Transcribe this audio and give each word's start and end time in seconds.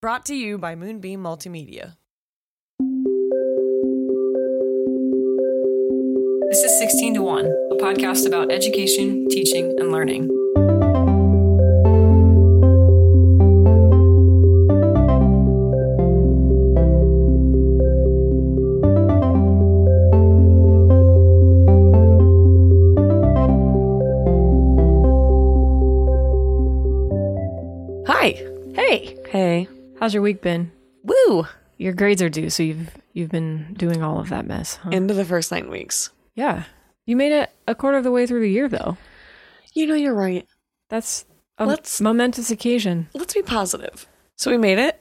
Brought 0.00 0.24
to 0.26 0.34
you 0.36 0.58
by 0.58 0.76
Moonbeam 0.76 1.20
Multimedia. 1.20 1.96
This 6.50 6.62
is 6.62 6.78
16 6.78 7.14
to 7.14 7.22
1, 7.22 7.46
a 7.46 7.74
podcast 7.82 8.24
about 8.24 8.52
education, 8.52 9.26
teaching, 9.28 9.74
and 9.80 9.90
learning. 9.90 10.37
How's 30.08 30.14
your 30.14 30.22
week 30.22 30.40
been? 30.40 30.72
Woo. 31.04 31.46
Your 31.76 31.92
grades 31.92 32.22
are 32.22 32.30
due, 32.30 32.48
so 32.48 32.62
you've 32.62 32.96
you've 33.12 33.30
been 33.30 33.74
doing 33.74 34.02
all 34.02 34.18
of 34.18 34.30
that 34.30 34.46
mess. 34.46 34.76
Huh? 34.76 34.88
Into 34.88 35.12
the 35.12 35.24
first 35.26 35.52
nine 35.52 35.68
weeks. 35.68 36.08
yeah, 36.34 36.64
you 37.04 37.14
made 37.14 37.32
it 37.32 37.50
a 37.66 37.74
quarter 37.74 37.98
of 37.98 38.04
the 38.04 38.10
way 38.10 38.26
through 38.26 38.40
the 38.40 38.48
year, 38.50 38.68
though. 38.70 38.96
You 39.74 39.86
know, 39.86 39.94
you're 39.94 40.14
right. 40.14 40.46
That's 40.88 41.26
a 41.58 41.66
Let's- 41.66 42.00
momentous 42.00 42.50
occasion. 42.50 43.10
Let's 43.12 43.34
be 43.34 43.42
positive. 43.42 44.06
So 44.36 44.50
we 44.50 44.56
made 44.56 44.78
it 44.78 44.98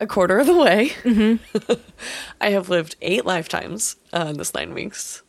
a 0.00 0.08
quarter 0.08 0.40
of 0.40 0.48
the 0.48 0.56
way. 0.56 0.88
Mm-hmm. 1.04 1.72
I 2.40 2.50
have 2.50 2.68
lived 2.68 2.96
eight 3.00 3.24
lifetimes 3.24 3.94
uh, 4.12 4.26
in 4.30 4.38
this 4.38 4.54
nine 4.54 4.74
weeks. 4.74 5.22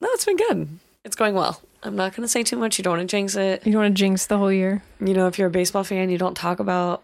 No, 0.00 0.08
it's 0.12 0.26
been 0.26 0.36
good. 0.36 0.78
It's 1.04 1.16
going 1.16 1.34
well. 1.34 1.60
I'm 1.82 1.96
not 1.96 2.12
going 2.14 2.22
to 2.22 2.28
say 2.28 2.44
too 2.44 2.56
much. 2.56 2.78
You 2.78 2.84
don't 2.84 2.98
want 2.98 3.10
to 3.10 3.16
jinx 3.16 3.34
it. 3.34 3.66
You 3.66 3.72
don't 3.72 3.82
want 3.82 3.96
to 3.96 4.00
jinx 4.00 4.26
the 4.26 4.38
whole 4.38 4.52
year. 4.52 4.84
You 5.00 5.12
know, 5.14 5.26
if 5.26 5.38
you're 5.40 5.48
a 5.48 5.50
baseball 5.50 5.82
fan, 5.82 6.08
you 6.08 6.18
don't 6.18 6.36
talk 6.36 6.60
about 6.60 7.02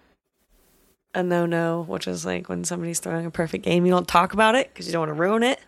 a 1.14 1.22
no 1.22 1.46
no, 1.46 1.82
which 1.82 2.06
is 2.06 2.24
like 2.24 2.48
when 2.48 2.64
somebody's 2.64 3.00
throwing 3.00 3.26
a 3.26 3.30
perfect 3.30 3.64
game. 3.64 3.84
You 3.86 3.92
don't 3.92 4.08
talk 4.08 4.32
about 4.32 4.54
it 4.54 4.70
because 4.72 4.86
you 4.86 4.92
don't 4.92 5.00
want 5.00 5.10
to 5.10 5.20
ruin 5.20 5.42
it. 5.42 5.60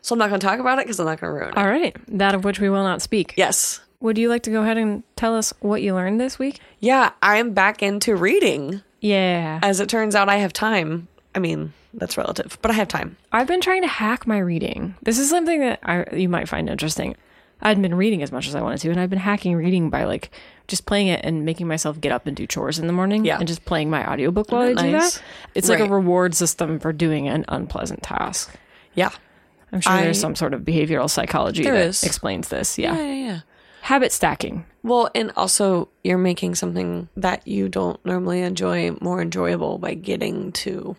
So 0.00 0.14
I'm 0.14 0.18
not 0.18 0.28
going 0.28 0.40
to 0.40 0.46
talk 0.46 0.60
about 0.60 0.78
it 0.78 0.86
because 0.86 0.98
I'm 1.00 1.06
not 1.06 1.20
going 1.20 1.30
to 1.32 1.38
ruin 1.38 1.50
it. 1.50 1.56
All 1.58 1.68
right, 1.68 1.96
that 2.16 2.34
of 2.34 2.44
which 2.44 2.60
we 2.60 2.70
will 2.70 2.84
not 2.84 3.02
speak. 3.02 3.34
Yes. 3.36 3.80
Would 4.00 4.16
you 4.16 4.28
like 4.28 4.44
to 4.44 4.50
go 4.50 4.62
ahead 4.62 4.78
and 4.78 5.02
tell 5.16 5.36
us 5.36 5.52
what 5.60 5.82
you 5.82 5.92
learned 5.94 6.20
this 6.20 6.38
week? 6.38 6.60
Yeah, 6.78 7.10
I'm 7.20 7.52
back 7.52 7.82
into 7.82 8.14
reading. 8.14 8.82
Yeah, 9.00 9.60
As 9.62 9.80
it 9.80 9.88
turns 9.88 10.14
out, 10.14 10.28
I 10.28 10.36
have 10.36 10.52
time. 10.52 11.08
I 11.34 11.40
mean, 11.40 11.72
that's 11.94 12.16
relative, 12.16 12.58
but 12.62 12.70
I 12.70 12.74
have 12.74 12.88
time. 12.88 13.16
I've 13.32 13.46
been 13.46 13.60
trying 13.60 13.82
to 13.82 13.88
hack 13.88 14.26
my 14.26 14.38
reading. 14.38 14.94
This 15.02 15.18
is 15.18 15.28
something 15.30 15.60
that 15.60 15.80
I, 15.82 16.04
you 16.14 16.28
might 16.28 16.48
find 16.48 16.68
interesting. 16.68 17.16
I 17.60 17.68
hadn't 17.68 17.82
been 17.82 17.94
reading 17.94 18.22
as 18.22 18.30
much 18.32 18.46
as 18.48 18.54
I 18.54 18.62
wanted 18.62 18.80
to, 18.82 18.90
and 18.90 19.00
I've 19.00 19.10
been 19.10 19.18
hacking 19.18 19.54
reading 19.56 19.90
by 19.90 20.04
like 20.04 20.30
just 20.68 20.86
playing 20.86 21.08
it 21.08 21.20
and 21.24 21.44
making 21.44 21.66
myself 21.66 22.00
get 22.00 22.12
up 22.12 22.26
and 22.26 22.36
do 22.36 22.46
chores 22.46 22.78
in 22.78 22.86
the 22.86 22.92
morning 22.92 23.24
Yeah. 23.24 23.38
and 23.38 23.48
just 23.48 23.64
playing 23.64 23.90
my 23.90 24.08
audiobook 24.10 24.52
while 24.52 24.62
I 24.62 24.70
Isn't 24.70 24.84
do 24.84 24.92
that 24.92 24.98
nice? 24.98 25.20
It's 25.54 25.68
like 25.68 25.80
a 25.80 25.88
reward 25.88 26.34
system 26.34 26.78
for 26.78 26.92
doing 26.92 27.26
an 27.28 27.44
unpleasant 27.48 28.02
task. 28.02 28.54
Yeah. 28.94 29.10
I'm 29.72 29.80
sure 29.80 29.92
I- 29.92 30.02
there's 30.02 30.20
some 30.20 30.36
sort 30.36 30.54
of 30.54 30.62
behavioral 30.62 31.08
psychology 31.10 31.64
that 31.64 31.74
is. 31.74 32.04
explains 32.04 32.48
this. 32.48 32.78
Yeah. 32.78 32.94
Yeah, 32.96 33.02
yeah, 33.06 33.26
yeah. 33.26 33.40
Habit 33.82 34.12
stacking. 34.12 34.66
Well, 34.82 35.08
and 35.14 35.32
also 35.36 35.88
you're 36.04 36.18
making 36.18 36.54
something 36.56 37.08
that 37.16 37.46
you 37.48 37.68
don't 37.68 38.04
normally 38.04 38.42
enjoy 38.42 38.92
more 39.00 39.20
enjoyable 39.22 39.78
by 39.78 39.94
getting 39.94 40.52
to 40.52 40.96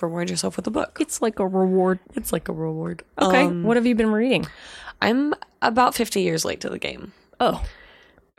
reward 0.00 0.28
yourself 0.30 0.56
with 0.56 0.66
a 0.66 0.70
book. 0.70 0.98
It's 1.00 1.20
like 1.22 1.38
a 1.38 1.46
reward. 1.46 1.98
It's 2.14 2.32
like 2.32 2.48
a 2.48 2.52
reward. 2.52 3.02
Okay. 3.20 3.44
Um, 3.44 3.62
what 3.64 3.76
have 3.76 3.86
you 3.86 3.94
been 3.94 4.10
reading? 4.12 4.46
I'm 5.02 5.34
about 5.62 5.94
50 5.94 6.20
years 6.20 6.44
late 6.44 6.60
to 6.60 6.68
the 6.70 6.78
game. 6.78 7.12
Oh, 7.40 7.62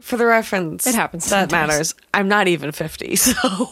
For 0.01 0.17
the 0.17 0.25
reference, 0.25 0.85
It 0.87 0.95
happens 0.95 1.25
That 1.29 1.49
sometimes. 1.51 1.69
matters. 1.69 1.95
I'm 2.13 2.27
not 2.27 2.47
even 2.47 2.71
50, 2.71 3.15
so 3.15 3.69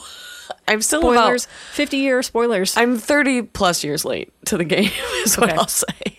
I'm 0.68 0.82
still 0.82 1.02
spoilers. 1.02 1.46
about. 1.46 1.54
50 1.74 1.98
year 1.98 2.22
spoilers. 2.24 2.78
I'm 2.78 2.98
30 2.98 3.44
plus 3.44 3.84
years 3.84 4.06
late 4.06 4.32
to 4.46 4.58
the 4.58 4.64
game. 4.64 4.92
Is 5.26 5.38
what 5.38 5.50
I'll 5.52 5.68
say. 5.68 6.18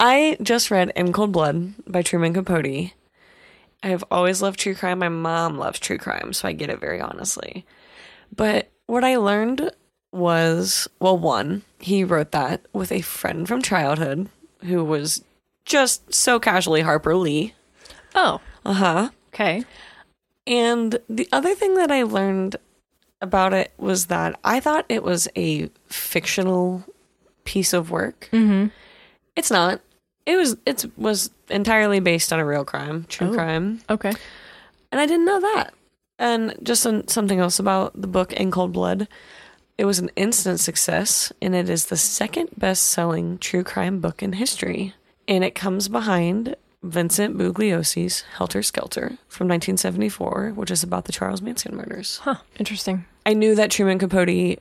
I 0.00 0.36
just 0.42 0.70
read 0.70 0.92
In 0.96 1.12
Cold 1.12 1.32
Blood 1.32 1.74
by 1.86 2.02
Truman 2.02 2.34
Capote. 2.34 2.92
I 3.82 3.86
have 3.88 4.02
always 4.10 4.42
loved 4.42 4.58
true 4.58 4.74
crime. 4.74 4.98
My 4.98 5.08
mom 5.08 5.56
loves 5.58 5.78
true 5.78 5.98
crime, 5.98 6.32
so 6.32 6.48
I 6.48 6.52
get 6.52 6.70
it 6.70 6.80
very 6.80 7.00
honestly. 7.00 7.64
But 8.34 8.68
what 8.86 9.04
I 9.04 9.16
learned 9.16 9.70
was 10.12 10.88
well, 10.98 11.16
one, 11.16 11.62
he 11.78 12.02
wrote 12.02 12.32
that 12.32 12.62
with 12.72 12.90
a 12.90 13.00
friend 13.02 13.46
from 13.46 13.62
childhood 13.62 14.28
who 14.64 14.82
was 14.84 15.22
just 15.68 16.12
so 16.12 16.40
casually 16.40 16.80
Harper 16.80 17.14
Lee. 17.14 17.54
oh, 18.14 18.40
Uh 18.64 18.72
huh. 18.72 19.08
okay. 19.28 19.64
And 20.46 20.98
the 21.08 21.28
other 21.30 21.54
thing 21.54 21.74
that 21.74 21.90
I 21.92 22.02
learned 22.04 22.56
about 23.20 23.52
it 23.52 23.72
was 23.76 24.06
that 24.06 24.38
I 24.44 24.60
thought 24.60 24.86
it 24.88 25.02
was 25.02 25.28
a 25.36 25.68
fictional 25.88 26.84
piece 27.44 27.72
of 27.72 27.90
work. 27.90 28.28
Mm-hmm. 28.32 28.68
It's 29.36 29.50
not. 29.50 29.80
It 30.26 30.36
was 30.36 30.56
it 30.66 30.84
was 30.96 31.30
entirely 31.48 32.00
based 32.00 32.32
on 32.32 32.40
a 32.40 32.44
real 32.46 32.64
crime, 32.64 33.04
true 33.08 33.30
Oh. 33.30 33.34
crime, 33.34 33.80
Okay. 33.88 34.12
and 34.92 35.00
I 35.00 35.06
didn't 35.06 35.24
know 35.26 35.40
that. 35.40 35.72
And 36.18 36.54
just 36.62 36.82
some, 36.82 37.06
something 37.08 37.38
else 37.38 37.58
about 37.58 37.92
the 38.00 38.08
book 38.08 38.32
In 38.32 38.50
Cold 38.50 38.72
Blood. 38.72 39.06
It 39.78 39.84
was 39.84 40.00
an 40.00 40.10
instant 40.16 40.58
success, 40.60 41.32
and 41.40 41.54
it 41.54 41.70
is 41.70 41.86
the 41.86 41.96
second 41.96 42.48
best-selling 42.58 43.38
true 43.38 43.62
crime 43.62 44.00
book 44.00 44.22
in 44.22 44.32
history. 44.32 44.92
And 45.28 45.44
it 45.44 45.54
comes 45.54 45.88
behind 45.88 46.56
Vincent 46.82 47.36
Bugliosi's 47.36 48.22
Helter 48.36 48.62
Skelter 48.62 49.18
from 49.28 49.46
1974, 49.48 50.52
which 50.54 50.70
is 50.70 50.82
about 50.82 51.04
the 51.04 51.12
Charles 51.12 51.42
Manson 51.42 51.76
murders. 51.76 52.18
Huh. 52.22 52.36
Interesting. 52.58 53.04
I 53.26 53.34
knew 53.34 53.54
that 53.54 53.70
Truman 53.70 53.98
Capote 53.98 54.58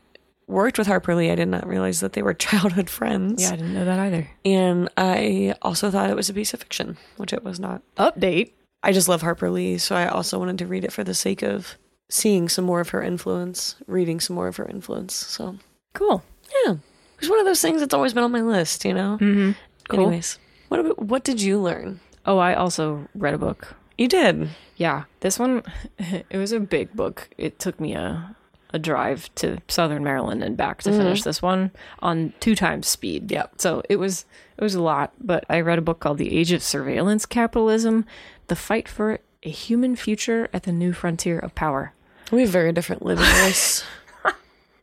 worked 0.47 0.77
with 0.77 0.87
Harper 0.87 1.15
Lee. 1.15 1.31
I 1.31 1.35
did 1.35 1.47
not 1.47 1.65
realize 1.67 2.01
that 2.01 2.13
they 2.13 2.21
were 2.21 2.33
childhood 2.35 2.89
friends. 2.89 3.41
Yeah, 3.43 3.53
I 3.53 3.55
didn't 3.55 3.73
know 3.73 3.85
that 3.85 3.99
either. 3.99 4.29
And 4.45 4.89
I 4.97 5.55
also 5.61 5.89
thought 5.89 6.09
it 6.09 6.15
was 6.15 6.29
a 6.29 6.33
piece 6.33 6.53
of 6.53 6.59
fiction, 6.61 6.97
which 7.17 7.33
it 7.33 7.43
was 7.43 7.59
not. 7.59 7.81
Update. 7.97 8.51
I 8.83 8.91
just 8.91 9.07
love 9.09 9.21
Harper 9.21 9.49
Lee, 9.49 9.77
so 9.77 9.95
I 9.95 10.07
also 10.07 10.37
wanted 10.37 10.57
to 10.59 10.67
read 10.67 10.83
it 10.85 10.93
for 10.93 11.03
the 11.03 11.13
sake 11.15 11.41
of 11.43 11.77
seeing 12.09 12.47
some 12.47 12.63
more 12.65 12.79
of 12.79 12.89
her 12.89 13.01
influence, 13.01 13.75
reading 13.87 14.19
some 14.19 14.35
more 14.35 14.47
of 14.47 14.57
her 14.57 14.65
influence. 14.67 15.13
So, 15.15 15.57
Cool. 15.93 16.23
yeah. 16.65 16.75
It's 17.19 17.29
one 17.29 17.39
of 17.39 17.45
those 17.45 17.61
things 17.61 17.79
that's 17.81 17.93
always 17.93 18.13
been 18.13 18.23
on 18.23 18.31
my 18.31 18.41
list, 18.41 18.85
you 18.85 18.93
know? 18.93 19.17
Mm-hmm. 19.19 19.51
Cool. 19.89 19.99
Anyways, 20.01 20.37
what 20.67 20.79
about, 20.79 20.99
what 20.99 21.23
did 21.23 21.41
you 21.41 21.59
learn? 21.59 21.99
Oh, 22.25 22.37
I 22.37 22.53
also 22.53 23.07
read 23.15 23.33
a 23.33 23.37
book. 23.37 23.75
You 23.97 24.07
did. 24.07 24.49
Yeah, 24.75 25.05
this 25.21 25.39
one, 25.39 25.63
it 25.99 26.37
was 26.37 26.51
a 26.51 26.59
big 26.59 26.93
book. 26.93 27.29
It 27.37 27.59
took 27.59 27.79
me 27.79 27.93
a 27.93 28.35
a 28.71 28.79
drive 28.79 29.33
to 29.35 29.57
Southern 29.67 30.03
Maryland 30.03 30.43
and 30.43 30.57
back 30.57 30.81
to 30.83 30.91
finish 30.91 31.21
mm-hmm. 31.21 31.29
this 31.29 31.41
one 31.41 31.71
on 31.99 32.33
two 32.39 32.55
times 32.55 32.87
speed. 32.87 33.31
Yep. 33.31 33.53
So 33.57 33.81
it 33.89 33.95
was 33.95 34.25
it 34.57 34.63
was 34.63 34.75
a 34.75 34.81
lot, 34.81 35.13
but 35.19 35.45
I 35.49 35.61
read 35.61 35.77
a 35.77 35.81
book 35.81 35.99
called 35.99 36.17
The 36.17 36.37
Age 36.37 36.51
of 36.51 36.61
Surveillance 36.61 37.25
Capitalism: 37.25 38.05
The 38.47 38.55
Fight 38.55 38.87
for 38.87 39.19
a 39.43 39.49
Human 39.49 39.95
Future 39.95 40.49
at 40.53 40.63
the 40.63 40.71
New 40.71 40.93
Frontier 40.93 41.39
of 41.39 41.55
Power. 41.55 41.93
We 42.31 42.41
have 42.41 42.49
very 42.49 42.73
different 42.73 43.05
living 43.05 43.25
lists. 43.45 43.85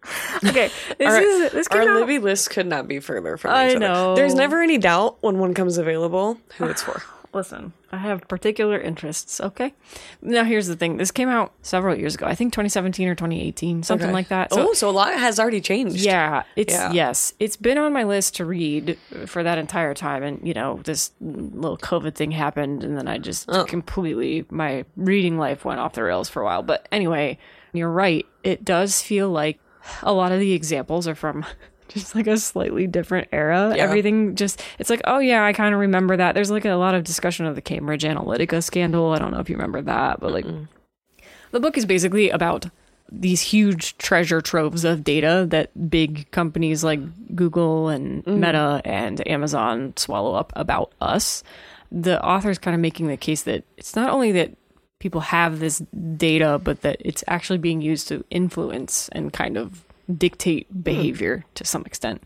Okay, 0.45 0.71
this 0.99 1.09
Our- 1.09 1.21
is 1.23 1.53
this 1.53 1.67
Our 1.71 1.83
out- 1.83 2.01
living 2.01 2.23
list 2.23 2.51
could 2.51 2.67
not 2.67 2.87
be 2.89 3.01
further 3.01 3.37
from 3.37 3.53
I 3.53 3.69
each 3.71 3.77
other. 3.77 3.79
know. 3.81 4.15
There's 4.15 4.35
never 4.35 4.61
any 4.61 4.79
doubt 4.79 5.17
when 5.23 5.39
one 5.39 5.55
comes 5.55 5.79
available 5.79 6.39
who 6.59 6.67
it's 6.67 6.83
for. 6.83 7.03
Listen, 7.33 7.73
I 7.91 7.97
have 7.97 8.29
particular 8.29 8.79
interests, 8.79 9.41
okay? 9.41 9.75
Now, 10.23 10.45
here's 10.45 10.69
the 10.69 10.77
thing. 10.77 10.99
This 10.99 11.11
came 11.11 11.29
out 11.29 11.53
several 11.63 11.99
years 11.99 12.15
ago. 12.15 12.27
I 12.27 12.37
think 12.37 12.53
2017 12.53 13.09
or 13.09 13.17
2018, 13.17 13.83
something 13.83 14.07
Okay. 14.07 14.13
like 14.15 14.29
that. 14.29 14.53
So, 14.55 14.69
oh, 14.69 14.73
so 14.73 14.89
a 14.89 14.93
lot 14.93 15.13
has 15.15 15.41
already 15.41 15.61
changed. 15.61 15.97
yeah, 15.97 16.45
it's, 16.55 16.73
Yeah. 16.73 16.93
yes, 16.93 17.35
it's 17.41 17.57
been 17.57 17.77
on 17.77 17.93
my 17.93 18.05
list 18.05 18.37
to 18.37 18.45
read 18.45 18.97
for 19.27 19.43
that 19.43 19.59
entire 19.59 19.95
time. 19.95 20.23
And, 20.23 20.47
you 20.47 20.55
know, 20.55 20.79
this 20.85 21.11
little 21.21 21.77
COVID 21.79 22.15
thing 22.15 22.31
happened, 22.31 22.85
and 22.85 22.97
then 22.97 23.09
I 23.09 23.19
just 23.19 23.47
Oh. 23.51 23.65
completely, 23.65 24.45
my 24.49 24.85
reading 24.97 25.37
life 25.37 25.65
went 25.65 25.81
off 25.81 25.95
the 25.95 26.05
rails 26.05 26.29
for 26.29 26.41
a 26.41 26.45
while. 26.45 26.63
But 26.63 26.87
anyway, 26.93 27.39
you're 27.73 27.91
right. 27.91 28.25
It 28.45 28.65
does 28.65 29.03
feel 29.03 29.29
like 29.29 29.59
a 30.03 30.13
lot 30.13 30.33
of 30.33 30.41
the 30.41 30.53
examples 30.53 31.09
are 31.09 31.15
from. 31.15 31.45
Just 31.89 32.15
like 32.15 32.27
a 32.27 32.39
slightly 32.39 32.87
different 32.87 33.29
era. 33.31 33.75
Yeah. 33.77 33.83
Everything 33.85 34.35
just, 34.35 34.61
it's 34.79 34.89
like, 34.89 35.03
oh 35.05 35.19
yeah, 35.19 35.45
I 35.45 35.53
kind 35.53 35.75
of 35.75 35.81
remember 35.81 36.17
that. 36.17 36.35
There's 36.35 36.51
like 36.51 36.65
a 36.65 36.75
lot 36.75 36.95
of 36.95 37.05
discussion 37.05 37.45
of 37.45 37.55
the 37.55 37.61
Cambridge 37.61 38.03
Analytica 38.03 38.65
scandal. 38.65 39.13
I 39.13 39.19
don't 39.19 39.31
know 39.31 39.39
if 39.39 39.51
you 39.51 39.55
remember 39.55 39.83
that, 39.83 40.19
but 40.19 40.33
like, 40.33 40.47
the 41.53 41.61
book 41.61 41.77
is 41.77 41.85
basically 41.85 42.31
about 42.31 42.67
these 43.13 43.41
huge 43.41 43.97
treasure 43.99 44.41
troves 44.41 44.85
of 44.85 45.05
data 45.05 45.47
that 45.51 45.91
big 45.91 46.31
companies 46.31 46.83
like 46.83 47.01
Google 47.35 47.89
and 47.89 48.25
mm. 48.25 48.39
Meta 48.39 48.81
and 48.85 49.27
Amazon 49.29 49.93
swallow 49.97 50.35
up 50.35 50.53
about 50.57 50.93
us. 51.01 51.45
The 51.93 52.23
author's 52.25 52.59
kind 52.59 52.75
of 52.75 52.81
making 52.81 53.07
the 53.07 53.17
case 53.17 53.43
that 53.43 53.65
it's 53.77 53.95
not 53.95 54.11
only 54.11 54.33
that 54.33 54.53
people 55.05 55.21
have 55.21 55.61
this 55.61 55.83
data, 56.17 56.59
but 56.65 56.81
that 56.81 56.97
it's 57.01 57.23
actually 57.29 57.59
being 57.59 57.83
used 57.83 58.09
to 58.09 58.25
influence 58.31 59.09
and 59.13 59.33
kind 59.33 59.57
of 59.57 59.85
dictate 60.17 60.67
hmm. 60.73 60.81
behavior 60.81 61.45
to 61.55 61.65
some 61.65 61.85
extent. 61.85 62.23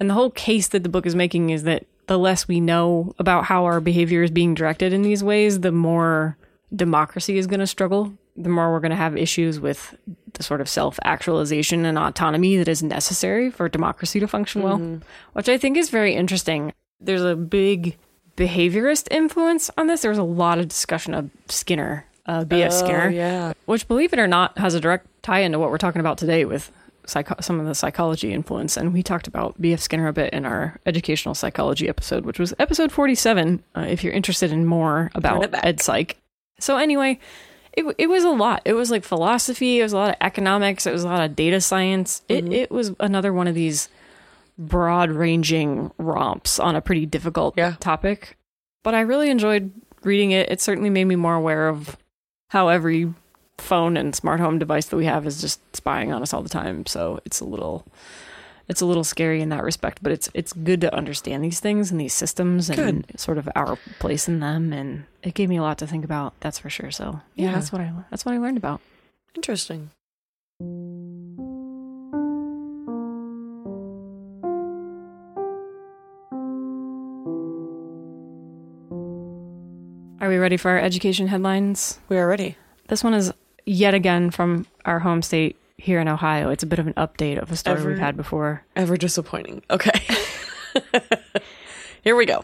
And 0.00 0.10
the 0.10 0.14
whole 0.14 0.30
case 0.30 0.68
that 0.68 0.82
the 0.82 0.88
book 0.88 1.06
is 1.06 1.14
making 1.14 1.50
is 1.50 1.62
that 1.62 1.86
the 2.08 2.18
less 2.18 2.48
we 2.48 2.60
know 2.60 3.14
about 3.18 3.44
how 3.44 3.64
our 3.64 3.80
behavior 3.80 4.24
is 4.24 4.30
being 4.30 4.54
directed 4.54 4.92
in 4.92 5.02
these 5.02 5.22
ways, 5.22 5.60
the 5.60 5.72
more 5.72 6.36
democracy 6.74 7.38
is 7.38 7.46
going 7.46 7.60
to 7.60 7.66
struggle 7.66 8.12
the 8.36 8.48
more 8.48 8.72
we're 8.72 8.80
going 8.80 8.90
to 8.90 8.96
have 8.96 9.16
issues 9.16 9.60
with 9.60 9.94
the 10.32 10.42
sort 10.42 10.60
of 10.60 10.68
self 10.68 10.98
actualization 11.04 11.84
and 11.84 11.96
autonomy 11.96 12.56
that 12.56 12.68
is 12.68 12.82
necessary 12.82 13.50
for 13.50 13.68
democracy 13.68 14.18
to 14.20 14.26
function 14.26 14.62
well, 14.62 14.78
mm-hmm. 14.78 14.98
which 15.34 15.48
I 15.48 15.56
think 15.56 15.76
is 15.76 15.90
very 15.90 16.14
interesting. 16.14 16.72
There's 17.00 17.22
a 17.22 17.36
big 17.36 17.96
behaviorist 18.36 19.08
influence 19.10 19.70
on 19.76 19.86
this. 19.86 20.02
There 20.02 20.10
was 20.10 20.18
a 20.18 20.22
lot 20.22 20.58
of 20.58 20.68
discussion 20.68 21.14
of 21.14 21.30
Skinner, 21.48 22.06
uh, 22.26 22.44
B.F. 22.44 22.72
Skinner, 22.72 23.10
yeah. 23.10 23.52
which, 23.66 23.86
believe 23.88 24.12
it 24.12 24.18
or 24.18 24.26
not, 24.26 24.56
has 24.58 24.74
a 24.74 24.80
direct 24.80 25.06
tie 25.22 25.40
into 25.40 25.58
what 25.58 25.70
we're 25.70 25.78
talking 25.78 26.00
about 26.00 26.18
today 26.18 26.44
with 26.44 26.70
psycho- 27.06 27.40
some 27.40 27.60
of 27.60 27.66
the 27.66 27.74
psychology 27.74 28.32
influence. 28.32 28.76
And 28.76 28.92
we 28.92 29.02
talked 29.02 29.26
about 29.26 29.60
B.F. 29.60 29.80
Skinner 29.80 30.08
a 30.08 30.12
bit 30.12 30.32
in 30.32 30.44
our 30.44 30.78
educational 30.86 31.34
psychology 31.34 31.88
episode, 31.88 32.24
which 32.24 32.38
was 32.38 32.54
episode 32.58 32.92
47, 32.92 33.62
uh, 33.76 33.80
if 33.88 34.02
you're 34.02 34.12
interested 34.12 34.52
in 34.52 34.66
more 34.66 35.10
about 35.14 35.48
ed 35.64 35.80
psych. 35.80 36.16
So, 36.58 36.76
anyway, 36.76 37.18
it, 37.72 37.84
it 37.98 38.06
was 38.08 38.24
a 38.24 38.30
lot. 38.30 38.62
It 38.64 38.74
was 38.74 38.90
like 38.90 39.04
philosophy, 39.04 39.80
it 39.80 39.82
was 39.82 39.92
a 39.92 39.96
lot 39.96 40.10
of 40.10 40.16
economics, 40.20 40.86
it 40.86 40.92
was 40.92 41.04
a 41.04 41.08
lot 41.08 41.24
of 41.24 41.36
data 41.36 41.60
science. 41.60 42.22
It, 42.28 42.50
it 42.52 42.70
was 42.70 42.92
another 43.00 43.32
one 43.32 43.48
of 43.48 43.54
these 43.54 43.88
broad 44.58 45.10
ranging 45.10 45.90
romps 45.98 46.58
on 46.58 46.76
a 46.76 46.80
pretty 46.80 47.06
difficult 47.06 47.54
Yeah. 47.56 47.74
topic. 47.80 48.36
But 48.82 48.94
I 48.94 49.00
really 49.00 49.30
enjoyed 49.30 49.72
reading 50.02 50.30
it. 50.30 50.50
It 50.50 50.60
certainly 50.60 50.90
made 50.90 51.04
me 51.06 51.16
more 51.16 51.34
aware 51.34 51.68
of 51.68 51.96
how 52.50 52.68
every 52.68 53.12
phone 53.58 53.96
and 53.96 54.14
smart 54.14 54.40
home 54.40 54.58
device 54.58 54.86
that 54.86 54.96
we 54.96 55.06
have 55.06 55.26
is 55.26 55.40
just 55.40 55.60
spying 55.74 56.12
on 56.12 56.22
us 56.22 56.32
all 56.34 56.42
the 56.42 56.48
time. 56.48 56.86
So 56.86 57.20
it's 57.24 57.40
a 57.40 57.44
little 57.44 57.86
it's 58.66 58.80
a 58.80 58.86
little 58.86 59.04
scary 59.04 59.42
in 59.42 59.50
that 59.50 59.62
respect, 59.62 59.98
but 60.02 60.10
it's 60.12 60.28
it's 60.34 60.52
good 60.52 60.80
to 60.82 60.94
understand 60.94 61.44
these 61.44 61.60
things 61.60 61.90
and 61.90 62.00
these 62.00 62.14
systems 62.14 62.70
and 62.70 63.04
sort 63.16 63.38
of 63.38 63.48
our 63.54 63.76
place 63.98 64.26
in 64.28 64.40
them 64.40 64.72
and 64.72 65.04
it 65.22 65.34
gave 65.34 65.48
me 65.48 65.56
a 65.56 65.62
lot 65.62 65.78
to 65.78 65.86
think 65.86 66.04
about, 66.04 66.32
that's 66.40 66.58
for 66.58 66.68
sure. 66.70 66.90
So, 66.90 67.20
yeah, 67.34 67.46
Yeah. 67.46 67.52
that's 67.52 67.72
what 67.72 67.80
I 67.80 67.92
that's 68.10 68.24
what 68.24 68.34
I 68.34 68.38
learned 68.38 68.56
about. 68.58 68.80
Interesting. 69.34 69.90
Are 80.24 80.30
we 80.30 80.38
ready 80.38 80.56
for 80.56 80.70
our 80.70 80.78
education 80.78 81.26
headlines? 81.26 81.98
We 82.08 82.16
are 82.16 82.26
ready. 82.26 82.56
This 82.88 83.04
one 83.04 83.12
is 83.12 83.30
yet 83.66 83.92
again 83.92 84.30
from 84.30 84.66
our 84.86 85.00
home 85.00 85.20
state 85.20 85.58
here 85.76 86.00
in 86.00 86.08
Ohio. 86.08 86.48
It's 86.48 86.62
a 86.62 86.66
bit 86.66 86.78
of 86.78 86.86
an 86.86 86.94
update 86.94 87.36
of 87.36 87.52
a 87.52 87.56
story 87.56 87.76
Ever- 87.76 87.90
we've 87.90 87.98
had 87.98 88.16
before. 88.16 88.64
Ever 88.74 88.96
disappointing. 88.96 89.60
Okay. 89.68 90.00
Here 92.02 92.16
we 92.16 92.24
go. 92.24 92.42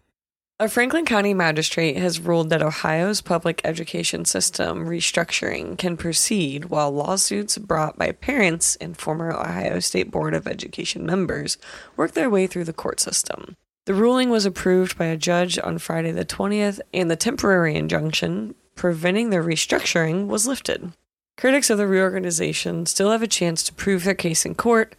A 0.58 0.68
Franklin 0.68 1.06
County 1.06 1.32
magistrate 1.32 1.96
has 1.96 2.20
ruled 2.20 2.50
that 2.50 2.60
Ohio's 2.60 3.22
public 3.22 3.62
education 3.64 4.26
system 4.26 4.84
restructuring 4.86 5.78
can 5.78 5.96
proceed 5.96 6.66
while 6.66 6.90
lawsuits 6.90 7.56
brought 7.56 7.96
by 7.96 8.12
parents 8.12 8.76
and 8.76 8.94
former 8.94 9.32
Ohio 9.32 9.80
State 9.80 10.10
Board 10.10 10.34
of 10.34 10.46
Education 10.46 11.06
members 11.06 11.56
work 11.96 12.12
their 12.12 12.28
way 12.28 12.46
through 12.46 12.64
the 12.64 12.74
court 12.74 13.00
system. 13.00 13.56
The 13.86 13.94
ruling 13.94 14.30
was 14.30 14.44
approved 14.44 14.98
by 14.98 15.06
a 15.06 15.16
judge 15.16 15.58
on 15.58 15.78
Friday 15.78 16.12
the 16.12 16.24
20th, 16.24 16.80
and 16.92 17.10
the 17.10 17.16
temporary 17.16 17.76
injunction 17.76 18.54
preventing 18.74 19.30
the 19.30 19.38
restructuring 19.38 20.26
was 20.26 20.46
lifted. 20.46 20.92
Critics 21.36 21.70
of 21.70 21.78
the 21.78 21.86
reorganization 21.86 22.86
still 22.86 23.10
have 23.10 23.22
a 23.22 23.26
chance 23.26 23.62
to 23.62 23.72
prove 23.72 24.04
their 24.04 24.14
case 24.14 24.44
in 24.44 24.54
court, 24.54 24.94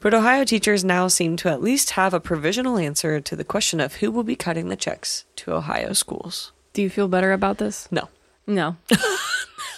but 0.00 0.14
Ohio 0.14 0.44
teachers 0.44 0.84
now 0.84 1.08
seem 1.08 1.36
to 1.36 1.50
at 1.50 1.62
least 1.62 1.90
have 1.90 2.14
a 2.14 2.20
provisional 2.20 2.78
answer 2.78 3.20
to 3.20 3.36
the 3.36 3.44
question 3.44 3.80
of 3.80 3.96
who 3.96 4.10
will 4.10 4.24
be 4.24 4.34
cutting 4.34 4.68
the 4.68 4.76
checks 4.76 5.24
to 5.36 5.52
Ohio 5.52 5.92
schools. 5.92 6.52
Do 6.72 6.82
you 6.82 6.88
feel 6.90 7.08
better 7.08 7.32
about 7.32 7.58
this? 7.58 7.86
No. 7.90 8.08
No. 8.46 8.76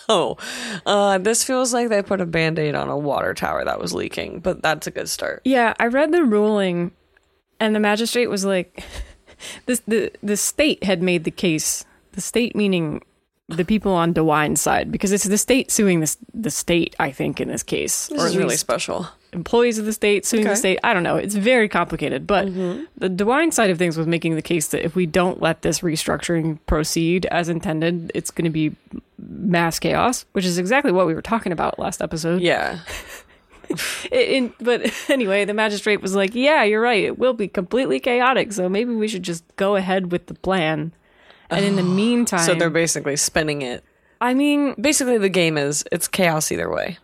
Oh, 0.06 0.36
uh, 0.84 1.16
this 1.16 1.44
feels 1.44 1.72
like 1.72 1.88
they 1.88 2.02
put 2.02 2.20
a 2.20 2.26
band 2.26 2.58
aid 2.58 2.74
on 2.74 2.90
a 2.90 2.98
water 2.98 3.32
tower 3.32 3.64
that 3.64 3.80
was 3.80 3.94
leaking, 3.94 4.40
but 4.40 4.60
that's 4.62 4.86
a 4.86 4.90
good 4.90 5.08
start. 5.08 5.40
Yeah, 5.44 5.72
I 5.78 5.86
read 5.86 6.12
the 6.12 6.24
ruling, 6.24 6.92
and 7.60 7.74
the 7.74 7.80
magistrate 7.80 8.26
was 8.28 8.44
like, 8.44 8.82
"this 9.66 9.80
the 9.86 10.10
the 10.22 10.36
state 10.36 10.84
had 10.84 11.02
made 11.02 11.24
the 11.24 11.30
case. 11.30 11.84
The 12.12 12.20
state 12.20 12.54
meaning 12.54 13.02
the 13.48 13.64
people 13.64 13.92
on 13.92 14.14
DeWine's 14.14 14.60
side, 14.60 14.90
because 14.90 15.12
it's 15.12 15.24
the 15.24 15.36
state 15.38 15.70
suing 15.70 16.00
this 16.00 16.16
the 16.32 16.50
state. 16.50 16.96
I 16.98 17.10
think 17.10 17.40
in 17.40 17.48
this 17.48 17.62
case, 17.62 18.08
This 18.08 18.22
or 18.22 18.26
is 18.26 18.36
really 18.36 18.56
special. 18.56 19.08
employees 19.32 19.78
of 19.78 19.84
the 19.84 19.92
state 19.92 20.24
suing 20.24 20.44
Okay. 20.44 20.50
the 20.52 20.56
state. 20.56 20.78
I 20.82 20.94
don't 20.94 21.02
know. 21.02 21.16
It's 21.16 21.34
very 21.34 21.68
complicated, 21.68 22.26
but 22.26 22.46
mm-hmm. 22.46 22.84
the 22.96 23.10
DeWine 23.10 23.52
side 23.52 23.68
of 23.70 23.76
things 23.76 23.98
was 23.98 24.06
making 24.06 24.36
the 24.36 24.42
case 24.42 24.68
that 24.68 24.84
if 24.84 24.94
we 24.94 25.04
don't 25.06 25.42
let 25.42 25.62
this 25.62 25.80
restructuring 25.80 26.58
proceed 26.66 27.26
as 27.26 27.48
intended, 27.48 28.10
it's 28.14 28.30
going 28.30 28.44
to 28.44 28.50
be 28.50 28.76
mass 29.18 29.78
chaos, 29.78 30.24
which 30.32 30.44
is 30.44 30.56
exactly 30.56 30.92
what 30.92 31.06
we 31.06 31.14
were 31.14 31.22
talking 31.22 31.52
about 31.52 31.78
last 31.78 32.00
episode. 32.00 32.40
Yeah. 32.40 32.78
In, 34.12 34.52
but 34.60 34.92
anyway, 35.10 35.44
the 35.44 35.54
magistrate 35.54 36.00
was 36.00 36.14
like, 36.14 36.34
"Yeah, 36.34 36.62
you're 36.64 36.80
right. 36.80 37.04
It 37.04 37.18
will 37.18 37.32
be 37.34 37.48
completely 37.48 38.00
chaotic. 38.00 38.52
So 38.52 38.68
maybe 38.68 38.94
we 38.94 39.08
should 39.08 39.22
just 39.22 39.44
go 39.56 39.76
ahead 39.76 40.12
with 40.12 40.26
the 40.26 40.34
plan." 40.34 40.92
And 41.50 41.64
in 41.64 41.76
the 41.76 41.82
meantime, 41.82 42.40
So 42.46 42.54
they're 42.54 42.70
basically 42.70 43.16
spinning 43.16 43.62
it. 43.62 43.84
I 44.20 44.32
mean, 44.34 44.74
Basically, 44.80 45.18
the 45.18 45.28
game 45.28 45.58
is 45.58 45.84
it's 45.92 46.08
chaos 46.08 46.50
either 46.50 46.70
way. 46.70 46.98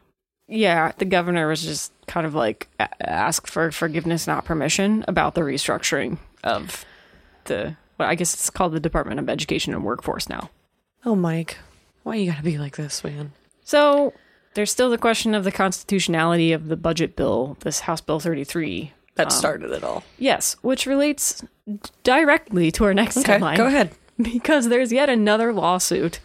yeah, 0.48 0.92
the 0.98 1.04
governor 1.04 1.46
was 1.48 1.62
just 1.62 1.92
kind 2.06 2.26
of 2.26 2.34
like 2.34 2.68
asked 3.00 3.48
for 3.48 3.70
forgiveness, 3.70 4.26
not 4.26 4.44
permission, 4.44 5.04
about 5.06 5.34
the 5.34 5.42
restructuring 5.42 6.18
of 6.42 6.84
the. 7.44 7.76
Well, 7.98 8.08
I 8.08 8.14
guess 8.14 8.32
it's 8.32 8.48
called 8.48 8.72
the 8.72 8.80
Department 8.80 9.20
of 9.20 9.28
Education 9.28 9.74
and 9.74 9.84
Workforce 9.84 10.28
now. 10.28 10.48
Oh, 11.04 11.14
Mike, 11.14 11.58
why 12.02 12.14
you 12.16 12.30
gotta 12.30 12.42
be 12.42 12.56
like 12.56 12.76
this, 12.76 13.04
man? 13.04 13.32
So 13.62 14.14
there's 14.54 14.70
still 14.70 14.90
the 14.90 14.98
question 14.98 15.34
of 15.34 15.44
the 15.44 15.52
constitutionality 15.52 16.52
of 16.52 16.68
the 16.68 16.76
budget 16.76 17.16
bill, 17.16 17.56
this 17.60 17.80
House 17.80 18.00
Bill 18.00 18.20
33. 18.20 18.92
That 19.16 19.32
started 19.32 19.70
it 19.72 19.84
all. 19.84 20.02
Yes, 20.18 20.56
which 20.62 20.86
relates 20.86 21.44
directly 22.04 22.70
to 22.72 22.84
our 22.84 22.94
next 22.94 23.18
Okay, 23.18 23.32
headline. 23.32 23.56
go 23.56 23.66
ahead. 23.66 23.90
because 24.22 24.68
there's 24.68 24.92
yet 24.92 25.08
another 25.08 25.52
lawsuit 25.52 26.20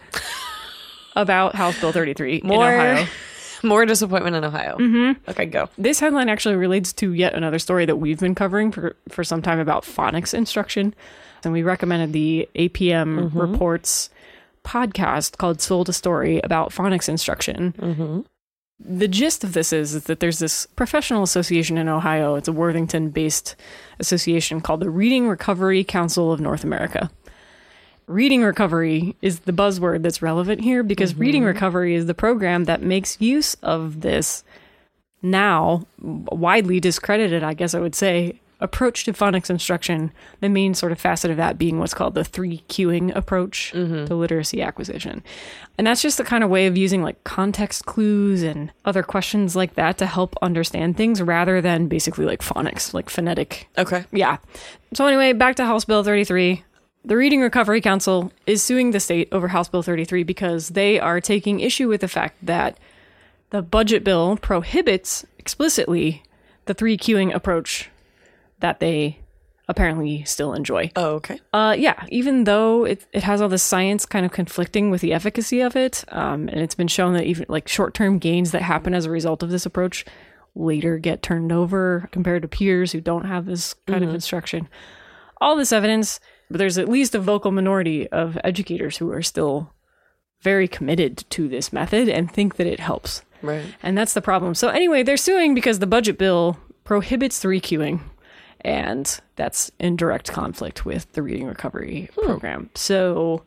about 1.16 1.56
House 1.56 1.80
Bill 1.80 1.92
33 1.92 2.42
More, 2.44 2.72
in 2.72 2.80
Ohio. 2.80 3.08
more 3.64 3.86
disappointment 3.86 4.36
in 4.36 4.44
Ohio. 4.44 4.78
Mm-hmm. 4.78 5.30
Okay, 5.32 5.46
go. 5.46 5.70
This 5.78 6.00
headline 6.00 6.30
actually 6.30 6.56
relates 6.56 6.94
to 6.94 7.14
yet 7.14 7.34
another 7.34 7.60
story 7.60 7.86
that 7.86 7.98
we've 7.98 8.20
been 8.20 8.36
covering 8.36 8.72
for, 8.72 8.96
for 9.10 9.24
some 9.24 9.42
time 9.42 9.60
about 9.60 9.84
phonics 9.84 10.34
instruction. 10.34 10.94
And 11.44 11.54
we 11.54 11.64
recommended 11.64 12.12
the 12.12 12.50
APM 12.56 13.32
Reports 13.34 14.10
podcast 14.66 15.38
called 15.38 15.62
Sold 15.62 15.88
a 15.90 15.94
Story 15.94 16.42
about 16.44 16.72
phonics 16.72 17.08
instruction. 17.08 17.74
Mm-hmm. 17.78 18.22
The 18.80 19.08
gist 19.08 19.44
of 19.46 19.54
this 19.54 19.72
is, 19.72 19.96
is 19.96 20.04
that 20.06 20.20
there's 20.20 20.40
this 20.40 20.66
professional 20.76 21.24
association 21.24 21.78
in 21.78 21.88
Ohio. 21.88 22.36
It's 22.36 22.50
a 22.50 22.54
Worthington 22.54 23.10
based 23.10 23.56
association 24.00 24.60
called 24.60 24.82
the 24.82 24.90
Reading 24.90 25.30
Recovery 25.30 25.84
Council 25.86 26.34
of 26.34 26.42
North 26.42 26.66
America. 26.66 27.10
Reading 28.08 28.44
recovery 28.44 29.16
is 29.22 29.40
the 29.42 29.54
buzzword 29.54 30.04
that's 30.04 30.22
relevant 30.22 30.62
here 30.62 30.84
because 30.84 31.14
mm-hmm. 31.14 31.22
reading 31.22 31.44
recovery 31.44 31.96
is 31.96 32.06
the 32.06 32.14
program 32.14 32.66
that 32.66 32.82
makes 32.82 33.20
use 33.22 33.56
of 33.64 34.02
this 34.02 34.44
now 35.22 35.88
widely 36.00 36.80
discredited, 36.80 37.44
I 37.44 37.54
guess 37.54 37.74
I 37.74 37.80
would 37.80 37.96
say, 37.96 38.40
approach 38.60 39.04
to 39.06 39.14
phonics 39.14 39.50
instruction. 39.50 40.12
The 40.40 40.50
main 40.50 40.74
sort 40.74 40.92
of 40.92 41.00
facet 41.00 41.32
of 41.32 41.38
that 41.38 41.58
being 41.58 41.80
what's 41.80 41.94
called 41.94 42.16
the 42.16 42.24
three 42.24 42.64
cueing 42.70 43.16
approach 43.16 43.72
mm-hmm. 43.76 44.06
to 44.06 44.16
literacy 44.16 44.62
acquisition. 44.62 45.24
And 45.78 45.88
that's 45.88 46.02
just 46.02 46.18
the 46.18 46.24
kind 46.24 46.44
of 46.44 46.50
way 46.50 46.68
of 46.68 46.78
using 46.78 47.04
like 47.04 47.24
context 47.24 47.86
clues 47.86 48.44
and 48.44 48.72
other 48.86 49.04
questions 49.04 49.56
like 49.56 49.76
that 49.76 49.98
to 49.98 50.06
help 50.06 50.36
understand 50.42 50.98
things 50.98 51.22
rather 51.22 51.62
than 51.62 51.88
basically 51.88 52.26
like 52.26 52.42
phonics, 52.42 52.94
like 52.94 53.10
phonetic 53.10 53.68
Okay. 53.78 54.06
yeah. 54.12 54.38
So 54.94 55.06
anyway, 55.06 55.34
back 55.34 55.56
to 55.58 55.66
House 55.66 55.86
Bill 55.86 56.04
33. 56.04 56.64
The 57.04 57.18
Reading 57.18 57.42
Recovery 57.42 57.82
Council 57.82 58.32
is 58.48 58.64
suing 58.64 58.92
the 58.92 59.00
state 59.00 59.28
over 59.32 59.50
House 59.50 59.68
Bill 59.68 59.84
33 59.84 60.24
because 60.24 60.70
they 60.70 61.00
are 61.00 61.22
taking 61.22 61.60
issue 61.60 61.88
with 61.88 62.02
the 62.02 62.08
fact 62.08 62.38
that 62.44 62.80
the 63.52 63.62
budget 63.62 64.04
bill 64.04 64.38
prohibits 64.38 65.26
explicitly 65.38 66.24
the 66.66 66.74
three 66.74 66.98
cueing 66.98 67.34
approach 67.34 67.90
that 68.60 68.80
they 68.80 69.20
apparently 69.68 70.24
still 70.26 70.54
enjoy. 70.54 70.92
Oh, 70.96 71.16
okay. 71.16 71.40
Uh, 71.54 71.76
yeah, 71.78 72.06
even 72.10 72.44
though 72.44 72.86
it, 72.86 73.06
it 73.12 73.24
has 73.24 73.42
all 73.42 73.50
this 73.50 73.64
science 73.64 74.06
kind 74.06 74.26
of 74.26 74.32
conflicting 74.32 74.92
with 74.92 75.02
the 75.02 75.14
efficacy 75.14 75.62
of 75.62 75.76
it, 75.76 76.04
um, 76.10 76.48
and 76.50 76.60
it's 76.60 76.76
been 76.76 76.88
shown 76.88 77.14
that 77.14 77.26
even 77.26 77.46
like 77.50 77.68
short 77.68 77.94
term 77.94 78.20
gains 78.20 78.52
that 78.52 78.62
happen 78.62 78.94
as 78.94 79.06
a 79.06 79.12
result 79.12 79.44
of 79.44 79.50
this 79.50 79.66
approach 79.66 80.06
later 80.56 80.98
get 80.98 81.22
turned 81.22 81.52
over 81.52 82.08
compared 82.12 82.42
to 82.42 82.48
peers 82.48 82.92
who 82.92 83.02
don't 83.02 83.26
have 83.26 83.46
this 83.46 83.74
kind 83.88 84.04
of 84.04 84.14
instruction. 84.14 84.70
All 85.42 85.56
this 85.56 85.74
evidence, 85.74 86.20
but 86.50 86.60
there's 86.60 86.78
at 86.78 86.88
least 86.88 87.14
a 87.14 87.20
vocal 87.20 87.52
minority 87.52 88.08
of 88.10 88.38
educators 88.44 88.98
who 88.98 89.12
are 89.12 89.22
still 89.22 89.74
very 90.42 90.68
committed 90.68 91.26
to 91.32 91.48
this 91.50 91.74
method 91.74 92.08
and 92.08 92.32
think 92.32 92.56
that 92.56 92.68
it 92.68 92.80
helps. 92.80 93.24
Right. 93.42 93.66
And 93.84 93.98
that's 93.98 94.14
the 94.14 94.22
problem. 94.22 94.56
So 94.56 94.70
anyway, 94.70 95.04
they're 95.04 95.18
suing 95.18 95.54
because 95.56 95.80
the 95.80 95.88
budget 95.88 96.18
bill 96.18 96.58
prohibits 96.84 97.40
three 97.40 97.60
cueing, 97.60 98.00
and 98.66 99.20
that's 99.36 99.72
in 99.80 99.96
direct 99.96 100.32
conflict 100.32 100.86
with 100.86 101.10
the 101.14 101.22
reading 101.22 101.46
recovery 101.46 102.10
hmm. 102.16 102.26
program. 102.26 102.70
So 102.74 103.44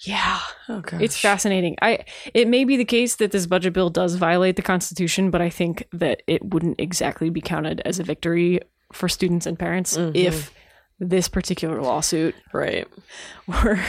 Yeah. 0.00 0.38
Oh. 0.68 0.82
It's 0.92 1.18
fascinating. 1.18 1.76
I 1.80 2.04
it 2.34 2.46
may 2.46 2.64
be 2.64 2.76
the 2.76 2.84
case 2.84 3.16
that 3.16 3.32
this 3.32 3.46
budget 3.46 3.72
bill 3.72 3.90
does 3.90 4.14
violate 4.14 4.56
the 4.56 4.62
Constitution, 4.62 5.30
but 5.30 5.40
I 5.40 5.48
think 5.48 5.84
that 5.92 6.22
it 6.26 6.44
wouldn't 6.44 6.78
exactly 6.78 7.30
be 7.30 7.40
counted 7.40 7.80
as 7.84 7.98
a 7.98 8.04
victory 8.04 8.60
for 8.92 9.08
students 9.08 9.46
and 9.46 9.58
parents 9.58 9.96
mm-hmm. 9.96 10.14
if 10.14 10.52
this 11.00 11.28
particular 11.28 11.80
lawsuit 11.80 12.34
right. 12.52 12.86
were 13.46 13.80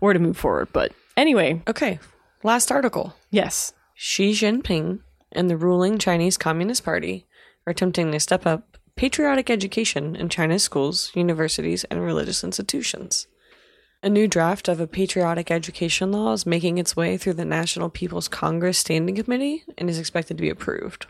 were 0.00 0.14
to 0.14 0.20
move 0.20 0.36
forward. 0.36 0.68
But 0.72 0.92
anyway, 1.16 1.60
Okay. 1.66 1.98
Last 2.44 2.70
article. 2.70 3.16
yes. 3.32 3.72
Xi 3.96 4.30
Jinping 4.30 5.00
and 5.32 5.50
the 5.50 5.56
ruling 5.56 5.98
Chinese 5.98 6.36
Communist 6.36 6.84
Party 6.84 7.26
are 7.66 7.72
attempting 7.72 8.12
to 8.12 8.20
step 8.20 8.46
up 8.46 8.77
patriotic 8.98 9.48
education 9.48 10.16
in 10.16 10.28
China's 10.28 10.64
schools, 10.64 11.12
universities, 11.14 11.84
and 11.84 12.02
religious 12.02 12.42
institutions. 12.42 13.28
A 14.02 14.10
new 14.10 14.26
draft 14.26 14.66
of 14.66 14.80
a 14.80 14.88
patriotic 14.88 15.52
education 15.52 16.10
law 16.10 16.32
is 16.32 16.44
making 16.44 16.78
its 16.78 16.96
way 16.96 17.16
through 17.16 17.34
the 17.34 17.44
National 17.44 17.90
People's 17.90 18.26
Congress 18.26 18.76
Standing 18.76 19.14
Committee 19.14 19.62
and 19.78 19.88
is 19.88 20.00
expected 20.00 20.36
to 20.36 20.40
be 20.40 20.50
approved. 20.50 21.06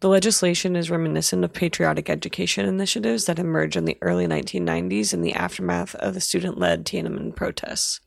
The 0.00 0.10
legislation 0.10 0.76
is 0.76 0.90
reminiscent 0.90 1.42
of 1.42 1.54
patriotic 1.54 2.10
education 2.10 2.68
initiatives 2.68 3.24
that 3.24 3.38
emerged 3.38 3.76
in 3.76 3.86
the 3.86 3.96
early 4.02 4.26
1990s 4.26 5.14
in 5.14 5.22
the 5.22 5.32
aftermath 5.32 5.94
of 5.94 6.12
the 6.12 6.20
student 6.20 6.58
led 6.58 6.84
Tiananmen 6.84 7.34
protests. 7.34 7.98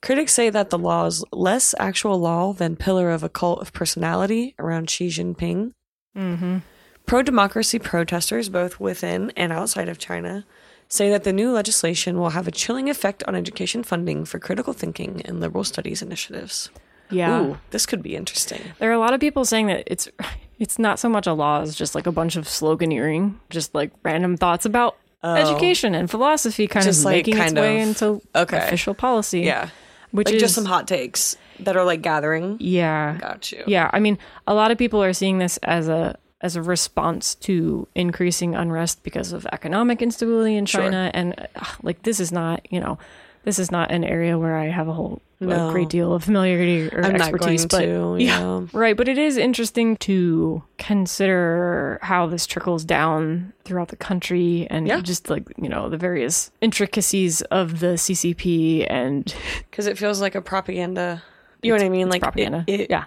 Critics 0.00 0.32
say 0.32 0.48
that 0.48 0.70
the 0.70 0.78
law 0.78 1.04
is 1.04 1.22
less 1.32 1.74
actual 1.78 2.18
law 2.18 2.54
than 2.54 2.76
pillar 2.76 3.10
of 3.10 3.22
a 3.22 3.28
cult 3.28 3.60
of 3.60 3.74
personality 3.74 4.54
around 4.58 4.88
Xi 4.88 5.08
Jinping. 5.08 5.72
Mm-hmm. 6.16 6.58
Pro 7.06 7.22
democracy 7.22 7.78
protesters, 7.78 8.48
both 8.48 8.80
within 8.80 9.32
and 9.36 9.52
outside 9.52 9.88
of 9.88 9.98
China, 9.98 10.44
say 10.88 11.08
that 11.10 11.24
the 11.24 11.32
new 11.32 11.52
legislation 11.52 12.18
will 12.18 12.30
have 12.30 12.48
a 12.48 12.50
chilling 12.50 12.90
effect 12.90 13.22
on 13.28 13.34
education 13.34 13.82
funding 13.82 14.24
for 14.24 14.38
critical 14.38 14.72
thinking 14.72 15.22
and 15.24 15.40
liberal 15.40 15.64
studies 15.64 16.02
initiatives. 16.02 16.70
Yeah. 17.10 17.40
Ooh, 17.40 17.58
this 17.70 17.86
could 17.86 18.02
be 18.02 18.16
interesting. 18.16 18.60
There 18.80 18.90
are 18.90 18.94
a 18.94 18.98
lot 18.98 19.14
of 19.14 19.20
people 19.20 19.44
saying 19.44 19.68
that 19.68 19.84
it's 19.86 20.08
it's 20.58 20.78
not 20.78 20.98
so 20.98 21.08
much 21.08 21.26
a 21.26 21.32
law 21.32 21.60
as 21.60 21.76
just 21.76 21.94
like 21.94 22.06
a 22.06 22.12
bunch 22.12 22.34
of 22.34 22.46
sloganeering, 22.46 23.34
just 23.50 23.74
like 23.74 23.92
random 24.02 24.36
thoughts 24.36 24.64
about 24.64 24.96
oh. 25.22 25.34
education 25.34 25.94
and 25.94 26.10
philosophy 26.10 26.66
kind 26.66 26.84
Oh. 26.84 26.88
Just, 26.88 27.00
of 27.00 27.04
like, 27.06 27.16
making 27.26 27.34
its 27.34 27.44
kind 27.44 27.58
way 27.58 27.80
into 27.80 28.20
okay. 28.34 28.58
official 28.58 28.94
policy. 28.94 29.40
Yeah. 29.40 29.68
Which 30.12 30.26
Like 30.26 30.36
is 30.36 30.42
just 30.42 30.54
some 30.54 30.64
hot 30.64 30.88
takes 30.88 31.36
that 31.60 31.76
are 31.76 31.84
like 31.84 32.00
gathering. 32.00 32.56
Yeah. 32.58 33.18
Got 33.18 33.52
you. 33.52 33.64
Yeah, 33.66 33.90
I 33.92 33.98
mean, 34.00 34.18
a 34.46 34.54
lot 34.54 34.70
of 34.70 34.78
people 34.78 35.02
are 35.02 35.12
seeing 35.12 35.38
this 35.38 35.58
as 35.58 35.88
a 35.88 36.16
as 36.46 36.54
a 36.56 36.62
response 36.62 37.34
to 37.46 37.86
increasing 37.94 38.54
unrest 38.54 39.02
because 39.02 39.32
of 39.32 39.46
economic 39.52 40.00
instability 40.00 40.54
in 40.56 40.64
Sure. 40.66 40.82
China, 40.82 41.10
and 41.12 41.34
uh, 41.56 41.64
like 41.82 41.98
this 42.02 42.18
is 42.20 42.30
not, 42.30 42.58
you 42.70 42.80
know, 42.80 42.98
this 43.44 43.58
is 43.58 43.70
not 43.70 43.90
an 43.90 44.02
area 44.04 44.38
where 44.38 44.56
I 44.56 44.66
have 44.78 44.88
a 44.88 44.92
whole 44.92 45.20
No. 45.40 45.68
a 45.68 45.72
great 45.72 45.88
deal 45.88 46.12
of 46.14 46.24
familiarity 46.24 46.88
or 46.94 47.04
I'm 47.04 47.14
expertise. 47.16 47.66
but 47.66 47.80
to, 47.82 48.16
yeah. 48.30 48.66
right. 48.72 48.96
But 48.96 49.06
it 49.08 49.18
is 49.18 49.36
interesting 49.36 49.96
to 50.08 50.62
consider 50.78 51.98
how 52.02 52.26
this 52.26 52.46
trickles 52.46 52.84
down 52.84 53.52
throughout 53.64 53.88
the 53.88 53.96
country, 53.96 54.66
and 54.70 54.86
Yeah. 54.88 55.00
just 55.00 55.28
like 55.30 55.44
you 55.56 55.68
know 55.68 55.88
the 55.88 55.96
various 55.98 56.50
intricacies 56.60 57.42
of 57.50 57.80
the 57.80 57.94
CCP 57.98 58.86
and 58.88 59.34
Because 59.70 59.86
it 59.86 59.98
feels 59.98 60.20
like 60.20 60.34
a 60.34 60.40
propaganda. 60.42 61.22
You 61.62 61.72
know 61.72 61.78
what 61.78 61.86
I 61.86 61.88
mean? 61.88 62.08
Like 62.08 62.22
propaganda. 62.22 62.64
It, 62.66 62.80
it- 62.82 62.90
yeah. 62.90 63.04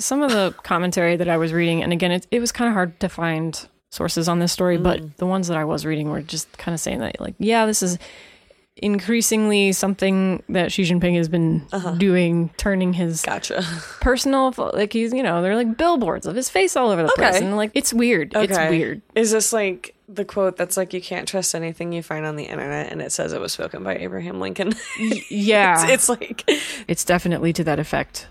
Some 0.00 0.22
of 0.22 0.30
the 0.32 0.54
commentary 0.64 1.16
that 1.16 1.28
I 1.28 1.36
was 1.36 1.52
reading, 1.52 1.82
and 1.82 1.92
again, 1.92 2.10
it, 2.10 2.26
it 2.30 2.40
was 2.40 2.50
kind 2.52 2.68
of 2.68 2.74
hard 2.74 2.98
to 3.00 3.08
find 3.08 3.68
sources 3.90 4.28
on 4.28 4.38
this 4.38 4.52
story, 4.52 4.78
Mm. 4.78 4.82
but 4.82 5.16
the 5.18 5.26
ones 5.26 5.48
that 5.48 5.56
I 5.56 5.64
was 5.64 5.84
reading 5.86 6.10
were 6.10 6.22
just 6.22 6.56
kind 6.58 6.74
of 6.74 6.80
saying 6.80 6.98
that, 7.00 7.20
like, 7.20 7.34
yeah, 7.38 7.66
this 7.66 7.82
is 7.82 7.98
increasingly 8.76 9.72
something 9.72 10.42
that 10.48 10.72
Xi 10.72 10.84
Jinping 10.84 11.16
has 11.16 11.28
been 11.28 11.66
Uh-huh. 11.72 11.92
doing, 11.92 12.50
turning 12.56 12.92
his 12.92 13.22
Gotcha. 13.22 13.62
personal, 14.00 14.54
like, 14.74 14.92
he's, 14.92 15.12
you 15.12 15.22
know, 15.22 15.42
they're 15.42 15.56
like 15.56 15.76
billboards 15.76 16.26
of 16.26 16.34
his 16.34 16.48
face 16.48 16.76
all 16.76 16.90
over 16.90 17.02
the 17.02 17.12
place. 17.16 17.40
And 17.40 17.56
like, 17.56 17.72
it's 17.74 17.92
weird. 17.92 18.32
It's 18.34 18.56
weird. 18.56 19.02
Is 19.14 19.32
this 19.32 19.52
like 19.52 19.94
the 20.08 20.24
quote 20.24 20.56
that's 20.56 20.76
like 20.76 20.92
you 20.94 21.00
can't 21.00 21.28
trust 21.28 21.54
anything 21.54 21.92
you 21.92 22.02
find 22.02 22.24
on 22.26 22.36
the 22.36 22.44
internet 22.44 22.90
and 22.90 23.00
it 23.02 23.12
says 23.12 23.32
it 23.32 23.40
was 23.40 23.52
spoken 23.52 23.82
by 23.84 23.96
Abraham 23.96 24.40
Lincoln? 24.40 24.72
Yeah. 25.30 25.82
it's, 25.84 25.92
it's 25.92 26.08
like 26.08 26.44
it's 26.88 27.04
definitely 27.04 27.52
to 27.54 27.64
that 27.64 27.78
effect. 27.78 28.28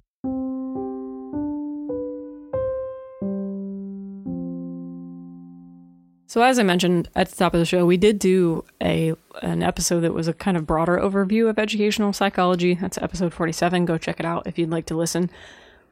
So 6.29 6.43
as 6.43 6.59
I 6.59 6.63
mentioned 6.63 7.09
at 7.15 7.27
the 7.27 7.35
top 7.35 7.55
of 7.55 7.59
the 7.59 7.65
show, 7.65 7.87
we 7.87 7.97
did 7.97 8.19
do 8.19 8.63
a 8.83 9.15
an 9.41 9.63
episode 9.63 10.01
that 10.01 10.13
was 10.13 10.27
a 10.27 10.33
kind 10.33 10.57
of 10.57 10.67
broader 10.67 10.99
overview 10.99 11.49
of 11.49 11.57
educational 11.57 12.13
psychology. 12.13 12.75
That's 12.75 12.99
episode 12.99 13.33
47. 13.33 13.85
Go 13.85 13.97
check 13.97 14.19
it 14.19 14.27
out 14.27 14.45
if 14.45 14.59
you'd 14.59 14.69
like 14.69 14.85
to 14.85 14.95
listen. 14.95 15.31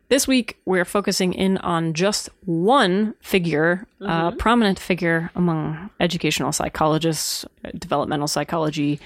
This 0.10 0.27
week 0.27 0.60
we're 0.63 0.86
focusing 0.86 1.34
in 1.34 1.58
on 1.58 1.96
just 1.96 2.29
one 2.46 3.15
figure, 3.20 3.88
a 4.00 4.32
prominent 4.32 4.77
figure 4.77 5.32
among 5.34 5.89
educational 6.00 6.51
psychologists, 6.51 7.44
uh, 7.65 7.72
developmental 7.74 8.27
psychology. 8.27 9.00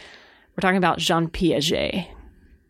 We're 0.57 0.61
talking 0.61 0.75
about 0.75 0.99
Jean 0.99 1.29
Piaget, 1.29 2.07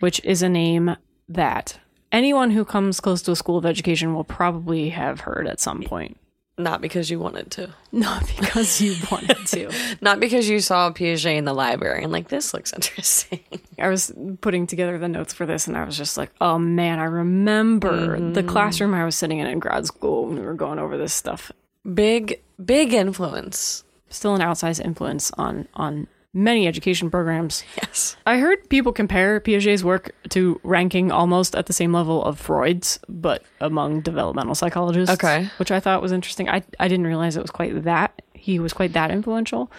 which 0.02 0.24
is 0.24 0.44
a 0.44 0.50
name 0.50 0.98
that 1.28 1.80
anyone 2.12 2.52
who 2.52 2.64
comes 2.64 3.00
close 3.00 3.24
to 3.24 3.32
a 3.32 3.36
school 3.36 3.58
of 3.58 3.66
education 3.66 4.14
will 4.14 4.24
probably 4.24 4.90
have 4.90 5.22
heard 5.22 5.48
at 5.48 5.60
some 5.60 5.82
point. 5.82 6.16
Not 6.58 6.82
because 6.82 7.10
you 7.10 7.20
wanted 7.20 7.52
to. 7.52 7.70
Not 7.92 8.26
because 8.28 8.80
you 8.80 8.96
wanted 9.12 9.46
to. 9.48 9.72
Not 10.02 10.20
because 10.20 10.48
you 10.48 10.60
saw 10.60 10.92
Piaget 10.92 11.38
in 11.38 11.46
the 11.46 11.54
library 11.54 12.04
and 12.04 12.12
like 12.12 12.30
this 12.30 12.54
looks 12.54 12.72
interesting. 12.76 13.42
I 13.80 13.90
was 13.90 14.14
putting 14.42 14.68
together 14.68 14.98
the 14.98 15.10
notes 15.10 15.34
for 15.34 15.46
this 15.46 15.68
and 15.68 15.78
I 15.78 15.84
was 15.84 15.98
just 15.98 16.18
like, 16.18 16.32
oh 16.40 16.58
man, 16.58 17.00
I 17.00 17.06
remember 17.06 18.18
the 18.18 18.42
mm-hmm. 18.42 18.50
classroom 18.50 18.94
I 18.94 19.04
was 19.04 19.16
sitting 19.16 19.40
in 19.40 19.48
in 19.48 19.60
grad 19.60 19.86
school 19.86 20.26
when 20.26 20.36
we 20.36 20.46
were 20.46 20.54
going 20.54 20.80
over 20.80 20.98
this 20.98 21.14
stuff. 21.14 21.52
big 21.94 22.42
big 22.64 22.94
influence. 22.94 23.84
Still 24.10 24.36
an 24.36 24.42
outsized 24.42 24.84
influence 24.84 25.32
on 25.38 25.68
on 25.74 26.08
many 26.34 26.68
education 26.68 27.10
programs. 27.12 27.64
Yes. 27.78 28.16
I 28.26 28.38
heard 28.38 28.70
people 28.70 28.94
compare 28.94 29.40
Piaget's 29.40 29.84
work 29.84 30.16
to 30.30 30.60
ranking 30.64 31.12
almost 31.12 31.56
at 31.56 31.66
the 31.66 31.74
same 31.74 31.94
level 31.94 32.24
of 32.24 32.40
Freud's, 32.40 33.00
but 33.10 33.44
among 33.60 34.02
developmental 34.02 34.56
psychologists. 34.56 35.14
Okay. 35.14 35.50
Which 35.58 35.72
I 35.72 35.80
thought 35.80 36.02
was 36.02 36.12
interesting. 36.12 36.50
I, 36.50 36.64
I 36.80 36.88
didn't 36.88 37.08
realize 37.08 37.36
it 37.36 37.42
was 37.42 37.52
quite 37.52 37.84
that. 37.84 38.22
He 38.34 38.60
was 38.60 38.74
quite 38.74 38.94
that 38.94 39.12
influential. 39.12 39.72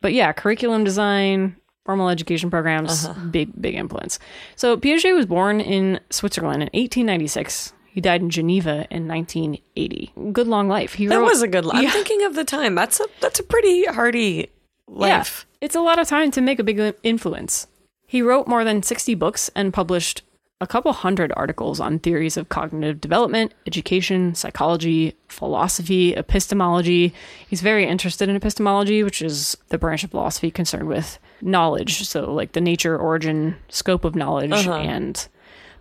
But 0.00 0.12
yeah, 0.12 0.32
curriculum 0.32 0.84
design, 0.84 1.56
formal 1.84 2.08
education 2.08 2.50
programs, 2.50 3.06
uh-huh. 3.06 3.26
big, 3.26 3.50
big 3.60 3.74
influence. 3.74 4.18
So 4.56 4.76
Piaget 4.76 5.14
was 5.14 5.26
born 5.26 5.60
in 5.60 6.00
Switzerland 6.10 6.62
in 6.62 6.68
1896. 6.74 7.72
He 7.86 8.02
died 8.02 8.20
in 8.20 8.28
Geneva 8.28 8.86
in 8.90 9.08
1980. 9.08 10.12
Good 10.32 10.46
long 10.46 10.68
life. 10.68 10.94
He 10.94 11.06
That 11.06 11.16
wrote, 11.16 11.24
was 11.24 11.40
a 11.40 11.48
good 11.48 11.64
line. 11.64 11.82
Yeah. 11.82 11.88
I'm 11.88 11.92
thinking 11.94 12.24
of 12.24 12.34
the 12.34 12.44
time. 12.44 12.74
That's 12.74 13.00
a 13.00 13.06
that's 13.20 13.40
a 13.40 13.42
pretty 13.42 13.86
hardy 13.86 14.50
life. 14.86 15.45
It's 15.60 15.74
a 15.74 15.80
lot 15.80 15.98
of 15.98 16.08
time 16.08 16.30
to 16.32 16.40
make 16.40 16.58
a 16.58 16.64
big 16.64 16.94
influence. 17.02 17.66
He 18.06 18.22
wrote 18.22 18.46
more 18.46 18.64
than 18.64 18.82
60 18.82 19.14
books 19.14 19.50
and 19.54 19.72
published 19.72 20.22
a 20.60 20.66
couple 20.66 20.92
hundred 20.92 21.32
articles 21.36 21.80
on 21.80 21.98
theories 21.98 22.36
of 22.36 22.48
cognitive 22.48 23.00
development, 23.00 23.52
education, 23.66 24.34
psychology, 24.34 25.14
philosophy, 25.28 26.14
epistemology. 26.14 27.12
He's 27.48 27.60
very 27.60 27.86
interested 27.86 28.28
in 28.28 28.36
epistemology, 28.36 29.02
which 29.02 29.20
is 29.20 29.56
the 29.68 29.78
branch 29.78 30.04
of 30.04 30.12
philosophy 30.12 30.50
concerned 30.50 30.88
with 30.88 31.18
knowledge. 31.42 32.06
So, 32.06 32.32
like 32.32 32.52
the 32.52 32.60
nature, 32.60 32.96
origin, 32.96 33.56
scope 33.68 34.04
of 34.04 34.14
knowledge, 34.14 34.52
uh-huh. 34.52 34.76
and 34.76 35.28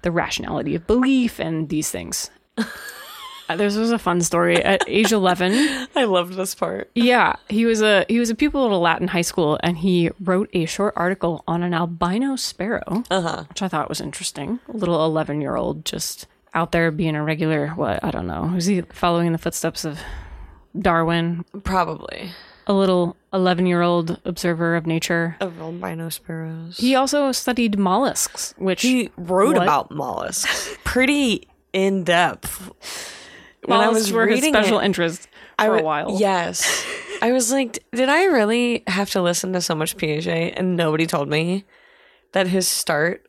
the 0.01 0.11
rationality 0.11 0.75
of 0.75 0.87
belief, 0.87 1.39
and 1.39 1.69
these 1.69 1.89
things. 1.89 2.29
Uh, 3.47 3.55
This 3.55 3.75
was 3.75 3.91
a 3.91 3.99
fun 3.99 4.21
story. 4.21 4.61
At 4.63 4.83
age 4.87 5.11
11, 5.21 5.87
I 5.95 6.03
loved 6.05 6.33
this 6.33 6.55
part. 6.55 6.89
yeah, 6.95 7.35
he 7.49 7.65
was 7.65 7.81
a 7.81 8.05
he 8.07 8.19
was 8.19 8.29
a 8.29 8.35
pupil 8.35 8.65
at 8.65 8.71
a 8.71 8.77
Latin 8.77 9.07
high 9.09 9.21
school, 9.21 9.59
and 9.63 9.77
he 9.77 10.09
wrote 10.19 10.49
a 10.53 10.65
short 10.65 10.93
article 10.95 11.43
on 11.47 11.61
an 11.63 11.73
albino 11.73 12.35
sparrow, 12.35 13.03
Uh-huh. 13.11 13.43
which 13.49 13.61
I 13.61 13.67
thought 13.67 13.89
was 13.89 14.01
interesting. 14.01 14.59
A 14.67 14.77
little 14.77 15.03
eleven 15.05 15.41
year 15.41 15.55
old 15.55 15.85
just 15.85 16.27
out 16.53 16.71
there 16.71 16.89
being 16.89 17.15
a 17.15 17.23
regular 17.23 17.69
what 17.69 18.03
I 18.03 18.11
don't 18.11 18.27
know. 18.27 18.51
Was 18.55 18.65
he 18.65 18.81
following 18.81 19.27
in 19.27 19.33
the 19.33 19.39
footsteps 19.39 19.85
of 19.85 19.99
Darwin? 20.77 21.45
Probably. 21.63 22.31
A 22.67 22.73
little 22.73 23.15
eleven 23.31 23.67
year 23.67 23.81
old 23.83 24.19
observer 24.25 24.75
of 24.75 24.87
nature. 24.87 25.37
Of 25.39 25.59
albino 25.61 26.09
sparrows. 26.09 26.77
He 26.77 26.95
also 26.95 27.31
studied 27.31 27.77
mollusks, 27.77 28.55
which 28.57 28.81
He 28.81 29.11
wrote 29.17 29.55
What? 29.57 29.63
about 29.63 29.91
mollusks 29.91 30.75
pretty 30.83 31.47
in 31.73 32.03
depth. 32.03 32.71
When 33.67 33.79
I 33.79 33.89
was 33.89 34.11
were 34.11 34.27
his 34.27 34.37
reading 34.37 34.53
special 34.53 34.79
it, 34.79 34.85
interest 34.85 35.27
I 35.59 35.65
for 35.65 35.73
a 35.73 35.77
w- 35.77 35.85
while. 35.85 36.19
Yes. 36.19 36.85
I 37.21 37.31
was 37.31 37.51
like, 37.51 37.83
did 37.93 38.09
I 38.09 38.25
really 38.25 38.83
have 38.87 39.09
to 39.11 39.21
listen 39.21 39.53
to 39.53 39.61
so 39.61 39.75
much 39.75 39.97
Piaget 39.97 40.53
and 40.57 40.75
nobody 40.75 41.05
told 41.07 41.29
me 41.29 41.63
that 42.33 42.47
his 42.47 42.67
start 42.67 43.25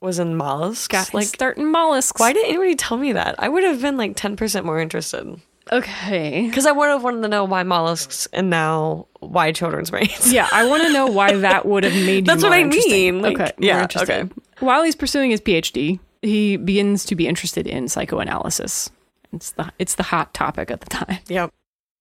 was 0.00 0.18
in 0.18 0.36
mollusks? 0.36 0.88
got 0.88 1.12
like, 1.12 1.26
start 1.26 1.58
in 1.58 1.66
mollusks. 1.70 2.18
why 2.20 2.32
didn't 2.32 2.48
anybody 2.50 2.74
tell 2.74 2.96
me 2.96 3.12
that? 3.12 3.34
I 3.38 3.48
would 3.48 3.64
have 3.64 3.80
been 3.82 3.96
like 3.96 4.16
10% 4.16 4.64
more 4.64 4.80
interested. 4.80 5.40
Okay. 5.70 6.46
Because 6.46 6.64
I 6.64 6.72
would 6.72 6.88
have 6.88 7.04
wanted 7.04 7.20
to 7.22 7.28
know 7.28 7.44
why 7.44 7.62
mollusks 7.62 8.26
and 8.32 8.48
now 8.48 9.06
why 9.20 9.52
children's 9.52 9.90
brains. 9.90 10.32
Yeah, 10.32 10.48
I 10.50 10.66
want 10.66 10.84
to 10.84 10.92
know 10.92 11.06
why 11.08 11.32
that 11.36 11.66
would 11.66 11.84
have 11.84 11.92
made 11.92 12.16
you 12.16 12.22
That's 12.22 12.42
what 12.42 12.50
more 12.50 12.58
I 12.58 12.64
mean. 12.64 13.20
Like, 13.20 13.38
okay, 13.38 13.52
yeah, 13.58 13.86
okay. 13.96 14.24
While 14.60 14.82
he's 14.82 14.96
pursuing 14.96 15.30
his 15.30 15.40
PhD, 15.40 16.00
he 16.22 16.56
begins 16.56 17.04
to 17.06 17.14
be 17.14 17.26
interested 17.28 17.66
in 17.66 17.88
psychoanalysis. 17.88 18.90
It's 19.32 19.52
the 19.52 19.72
it's 19.78 19.94
the 19.94 20.04
hot 20.04 20.34
topic 20.34 20.70
at 20.70 20.80
the 20.80 20.86
time. 20.90 21.18
Yep. 21.28 21.52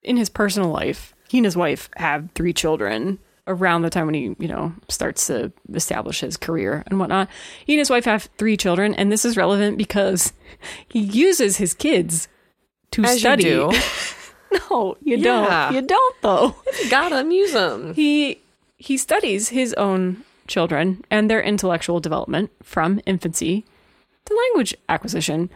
In 0.04 0.16
his 0.18 0.30
personal 0.30 0.70
life, 0.70 1.14
he 1.28 1.40
and 1.40 1.46
his 1.46 1.58
wife 1.58 1.90
have 1.98 2.30
three 2.36 2.54
children 2.54 3.20
around 3.48 3.82
the 3.82 3.90
time 3.90 4.06
when 4.06 4.14
he, 4.16 4.36
you 4.40 4.48
know, 4.48 4.74
starts 4.90 5.28
to 5.28 5.52
establish 5.74 6.20
his 6.22 6.38
career 6.38 6.84
and 6.88 7.00
whatnot. 7.00 7.28
He 7.66 7.74
and 7.74 7.80
his 7.80 7.90
wife 7.90 8.06
have 8.06 8.30
three 8.38 8.56
children, 8.58 8.94
and 8.94 9.12
this 9.12 9.26
is 9.26 9.36
relevant 9.38 9.78
because 9.78 10.34
he 10.88 11.00
uses 11.00 11.58
his 11.58 11.74
kids 11.74 12.28
to 12.92 13.04
As 13.04 13.20
study. 13.20 13.44
you 13.46 13.72
do. 13.72 13.80
No, 14.70 14.96
you 15.02 15.18
Yeah. 15.18 15.24
don't. 15.72 15.76
You 15.76 15.82
don't 15.82 16.16
though. 16.22 16.56
You 16.82 16.90
Gotta 16.90 17.24
use 17.34 17.52
them. 17.52 17.94
He 17.94 18.40
he 18.78 18.96
studies 18.96 19.50
his 19.50 19.74
own 19.74 20.24
children 20.48 21.04
and 21.12 21.30
their 21.30 21.42
intellectual 21.42 22.00
development 22.00 22.52
from 22.64 23.02
infancy 23.06 23.66
to 24.26 24.34
language 24.36 24.74
acquisition. 24.88 25.50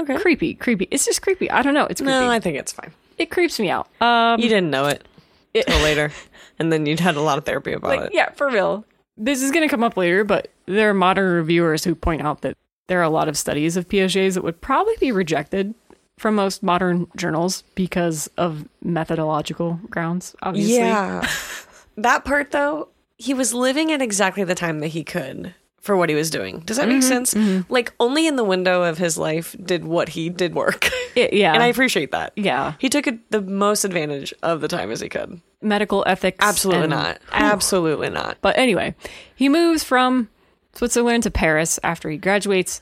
Okay. 0.00 0.16
Creepy, 0.18 0.54
creepy. 0.54 0.88
It's 0.90 1.04
just 1.04 1.22
creepy. 1.22 1.50
I 1.50 1.62
don't 1.62 1.74
know. 1.74 1.86
It's 1.90 2.00
creepy. 2.00 2.12
No, 2.12 2.30
I 2.30 2.40
think 2.40 2.56
it's 2.56 2.72
fine. 2.72 2.92
it 3.18 3.30
creeps 3.30 3.60
me 3.60 3.70
out. 3.70 3.88
Um, 4.00 4.40
You 4.40 4.48
didn't 4.48 4.70
know 4.70 4.86
it 4.86 5.06
till 5.54 5.80
later, 5.82 6.10
and 6.58 6.72
then 6.72 6.86
you'd 6.86 7.00
had 7.00 7.16
a 7.16 7.20
lot 7.20 7.36
of 7.38 7.44
therapy 7.44 7.72
about 7.72 7.88
like, 7.88 8.00
it. 8.06 8.14
yeah, 8.14 8.30
for 8.32 8.48
real. 8.48 8.84
This 9.18 9.42
is 9.42 9.50
going 9.50 9.62
to 9.62 9.68
come 9.68 9.82
up 9.84 9.96
later, 9.96 10.24
but 10.24 10.48
there 10.66 10.88
are 10.88 10.94
modern 10.94 11.32
reviewers 11.34 11.84
who 11.84 11.94
point 11.94 12.22
out 12.22 12.40
that 12.40 12.56
there 12.86 12.98
are 13.00 13.02
a 13.04 13.10
lot 13.10 13.28
of 13.28 13.36
studies 13.36 13.76
of 13.76 13.86
Piaget's 13.88 14.34
that 14.34 14.42
would 14.42 14.60
probably 14.62 14.94
be 14.98 15.12
rejected 15.12 15.74
from 16.18 16.34
most 16.34 16.62
modern 16.62 17.06
journals 17.16 17.62
because 17.74 18.28
of 18.38 18.66
methodological 18.82 19.78
grounds. 19.90 20.34
Obviously, 20.42 20.76
Yeah. 20.76 21.28
that 21.96 22.24
part 22.24 22.50
though, 22.52 22.88
he 23.18 23.34
was 23.34 23.52
living 23.52 23.92
at 23.92 24.00
exactly 24.00 24.44
the 24.44 24.54
time 24.54 24.80
that 24.80 24.88
he 24.88 25.04
could 25.04 25.54
for 25.82 25.96
what 25.96 26.08
he 26.08 26.14
was 26.14 26.30
doing. 26.30 26.60
Does 26.60 26.76
that 26.78 26.88
make 26.88 27.00
mm-hmm, 27.00 27.08
sense? 27.08 27.34
Mm-hmm. 27.34 27.70
Like 27.72 27.92
only 28.00 28.26
in 28.26 28.36
the 28.36 28.44
window 28.44 28.84
of 28.84 28.98
his 28.98 29.18
life 29.18 29.54
did 29.62 29.84
what 29.84 30.08
he 30.10 30.30
did 30.30 30.54
work. 30.54 30.88
It- 31.14 31.34
yeah, 31.34 31.52
and 31.52 31.62
I 31.62 31.66
appreciate 31.66 32.12
that. 32.12 32.32
yeah. 32.36 32.72
He 32.78 32.88
took 32.88 33.06
it 33.06 33.30
the 33.30 33.42
most 33.42 33.84
advantage 33.84 34.32
of 34.42 34.62
the 34.62 34.68
time 34.68 34.90
as 34.90 35.00
he 35.02 35.10
could. 35.10 35.42
Medical 35.60 36.02
ethics, 36.06 36.38
Absolutely 36.40 36.84
and- 36.84 36.90
not. 36.90 37.18
Absolutely 37.32 38.08
not. 38.08 38.38
But 38.40 38.56
anyway, 38.56 38.94
he 39.34 39.50
moves 39.50 39.84
from 39.84 40.30
Switzerland 40.72 41.24
to 41.24 41.30
Paris 41.30 41.78
after 41.82 42.08
he 42.08 42.16
graduates. 42.16 42.80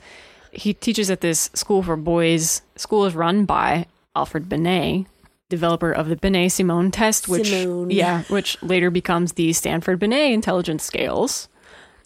He 0.53 0.75
teaches 0.75 1.11
at 1.11 1.23
this 1.23 1.51
school 1.55 1.83
for 1.83 1.97
boys. 1.97 2.63
School 2.77 3.05
is 3.05 3.17
run 3.17 3.47
by 3.47 3.87
Alfred 4.15 4.49
Binet, 4.49 5.07
developer 5.49 5.91
of 5.91 6.09
the 6.09 6.15
Binet 6.17 6.53
Simon 6.53 6.93
test, 6.93 7.27
which 7.29 7.49
Simone. 7.49 7.91
yeah, 7.91 8.23
which 8.29 8.63
later 8.63 8.91
becomes 8.91 9.33
the 9.33 9.53
Stanford 9.53 9.99
Binet 9.99 10.31
intelligence 10.33 10.85
scales. 10.85 11.49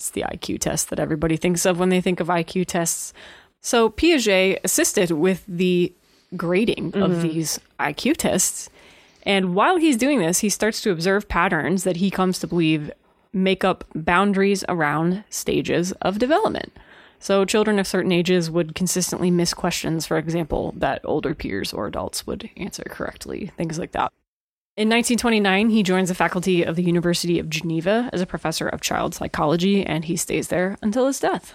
It's 0.05 0.11
the 0.11 0.25
IQ 0.25 0.61
test 0.61 0.91
that 0.91 1.01
everybody 1.01 1.39
thinks 1.39 1.65
of 1.65 1.79
when 1.79 1.89
they 1.89 2.03
think 2.03 2.21
of 2.21 2.27
IQ 2.27 2.67
tests. 2.67 3.15
So 3.63 3.89
Piaget 3.89 4.59
assisted 4.63 5.13
with 5.13 5.43
the 5.49 5.95
grading 6.37 6.89
of 6.89 7.11
mm-hmm. 7.11 7.23
these 7.23 7.59
IQ 7.81 8.19
tests. 8.19 8.69
And 9.23 9.55
while 9.55 9.79
he's 9.79 9.97
doing 9.97 10.19
this, 10.19 10.41
he 10.41 10.51
starts 10.51 10.83
to 10.83 10.91
observe 10.91 11.27
patterns 11.27 11.85
that 11.85 11.97
he 11.97 12.11
comes 12.11 12.39
to 12.41 12.47
believe 12.47 12.91
make 13.33 13.65
up 13.65 13.87
boundaries 13.95 14.63
around 14.69 15.25
stages 15.31 15.93
of 16.03 16.19
development. 16.19 16.77
So, 17.19 17.47
children 17.47 17.79
of 17.79 17.87
certain 17.87 18.13
ages 18.13 18.51
would 18.51 18.75
consistently 18.75 19.31
miss 19.31 19.55
questions, 19.55 20.05
for 20.05 20.19
example, 20.19 20.75
that 20.77 21.01
older 21.05 21.35
peers 21.35 21.73
or 21.73 21.87
adults 21.87 22.27
would 22.27 22.51
answer 22.59 22.85
correctly, 22.91 23.53
things 23.57 23.79
like 23.79 23.93
that. 23.93 24.13
In 24.77 24.89
1929, 24.89 25.71
he 25.71 25.85
joins 25.85 26.09
the 26.09 26.17
faculty 26.17 26.65
of 26.65 26.75
the 26.75 26.83
University 26.83 27.39
of 27.39 27.49
Geneva 27.49 28.11
as 28.13 28.21
a 28.21 28.27
professor 28.27 28.67
of 28.67 28.81
child 28.81 29.15
psychology, 29.15 29.87
and 29.87 30.05
he 30.05 30.17
stays 30.17 30.49
there 30.49 30.77
until 30.83 31.07
his 31.07 31.21
death. 31.21 31.55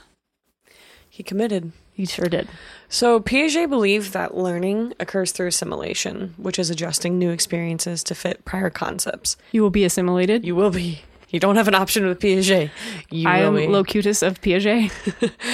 He 1.09 1.21
committed. 1.21 1.73
He 1.91 2.05
sure 2.05 2.27
did. 2.27 2.47
So 2.87 3.19
Piaget 3.19 3.69
believed 3.69 4.13
that 4.13 4.37
learning 4.37 4.93
occurs 5.01 5.33
through 5.33 5.47
assimilation, 5.47 6.33
which 6.37 6.57
is 6.57 6.69
adjusting 6.69 7.19
new 7.19 7.29
experiences 7.31 8.05
to 8.05 8.15
fit 8.15 8.45
prior 8.45 8.69
concepts. 8.69 9.35
You 9.51 9.63
will 9.63 9.69
be 9.69 9.83
assimilated. 9.83 10.45
You 10.45 10.55
will 10.55 10.71
be. 10.71 11.01
You 11.27 11.41
don't 11.41 11.57
have 11.57 11.67
an 11.67 11.75
option 11.75 12.07
with 12.07 12.21
Piaget. 12.21 12.71
You 13.11 13.27
I 13.27 13.39
am 13.39 13.53
be. 13.53 13.67
locutus 13.67 14.21
of 14.21 14.39
Piaget. 14.39 14.93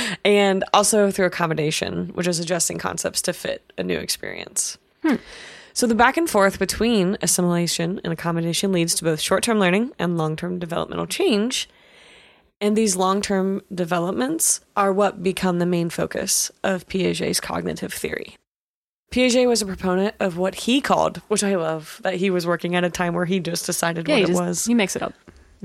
and 0.24 0.64
also 0.72 1.10
through 1.10 1.26
accommodation, 1.26 2.10
which 2.10 2.28
is 2.28 2.38
adjusting 2.38 2.78
concepts 2.78 3.24
to 3.24 3.34
fit 3.34 3.74
a 3.76 3.82
new 3.82 3.98
experience. 3.98 4.78
Hmm. 5.02 5.16
So 5.76 5.88
the 5.88 5.94
back 5.94 6.16
and 6.16 6.30
forth 6.30 6.58
between 6.58 7.18
assimilation 7.22 8.00
and 8.06 8.14
accommodation 8.14 8.72
leads 8.72 8.96
to 8.96 9.04
both 9.04 9.20
short-term 9.20 9.60
learning 9.60 9.92
and 10.00 10.18
long-term 10.18 10.58
developmental 10.58 11.06
change. 11.06 11.68
And 12.62 12.78
these 12.78 12.96
long-term 12.96 13.62
developments 13.74 14.62
are 14.78 14.94
what 14.94 15.22
become 15.22 15.60
the 15.60 15.66
main 15.66 15.90
focus 15.90 16.50
of 16.64 16.88
Piaget's 16.88 17.42
cognitive 17.42 17.92
theory. 17.92 18.38
Piaget 19.12 19.50
was 19.50 19.62
a 19.62 19.66
proponent 19.66 20.16
of 20.22 20.38
what 20.38 20.56
he 20.56 20.80
called, 20.80 21.18
which 21.28 21.44
I 21.44 21.56
love, 21.56 22.00
that 22.04 22.16
he 22.16 22.30
was 22.30 22.48
working 22.48 22.78
at 22.78 22.86
a 22.86 22.90
time 22.90 23.14
where 23.14 23.26
he 23.26 23.42
just 23.42 23.66
decided 23.66 24.08
yeah, 24.08 24.16
what 24.16 24.24
it 24.24 24.28
just, 24.28 24.42
was 24.42 24.66
he 24.66 24.74
makes 24.74 24.96
it 24.96 25.04
up. 25.04 25.14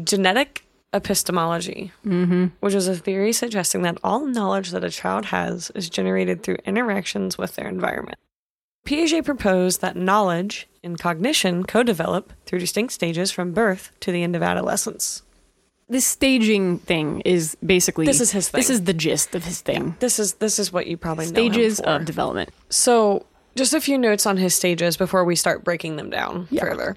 genetic 0.03 0.65
epistemology, 0.93 1.93
mm-hmm. 2.05 2.47
which 2.59 2.75
is 2.75 2.89
a 2.89 2.97
theory 2.97 3.33
suggesting 3.33 3.83
that 3.83 3.99
all 4.03 4.27
knowledge 4.27 4.73
that 4.73 4.83
a 4.83 4.91
child 4.91 5.27
has 5.27 5.71
is 5.77 5.89
generated 5.89 6.43
through 6.43 6.57
interactions 6.67 7.39
with 7.39 7.55
their 7.55 7.69
environment. 7.69 8.19
Piaget 8.91 9.25
proposed 9.25 9.81
that 9.83 9.95
knowledge 9.95 10.67
and 10.83 10.99
cognition 10.99 11.63
co 11.63 11.85
develop 11.85 12.33
through 12.45 12.59
distinct 12.59 12.93
stages 12.93 13.31
from 13.31 13.53
birth 13.53 13.93
to 14.01 14.11
the 14.11 14.25
end 14.25 14.35
of 14.35 14.43
adolescence. 14.43 15.23
This 15.89 16.05
staging 16.05 16.81
thing 16.81 17.21
is 17.21 17.57
basically 17.65 18.05
This 18.05 18.21
is 18.21 18.33
his 18.33 18.49
thing. 18.49 18.59
This 18.59 18.69
is 18.69 18.83
the 18.83 18.93
gist 18.93 19.37
of 19.37 19.45
his 19.45 19.61
thing. 19.61 19.95
This 20.01 20.19
is 20.19 20.35
this 20.35 20.59
is 20.59 20.73
what 20.73 20.89
you 20.89 20.97
probably 20.97 21.27
Stages 21.27 21.79
of 21.79 22.05
development. 22.05 22.51
So, 22.69 23.27
just 23.55 23.75
a 23.75 23.81
few 23.81 23.97
notes 23.97 24.27
on 24.27 24.39
his 24.39 24.57
stages 24.57 24.97
before 24.97 25.25
we 25.25 25.37
start 25.37 25.63
breaking 25.63 25.95
them 25.95 26.11
down 26.11 26.49
Yeah. 26.51 26.63
further. 26.63 26.97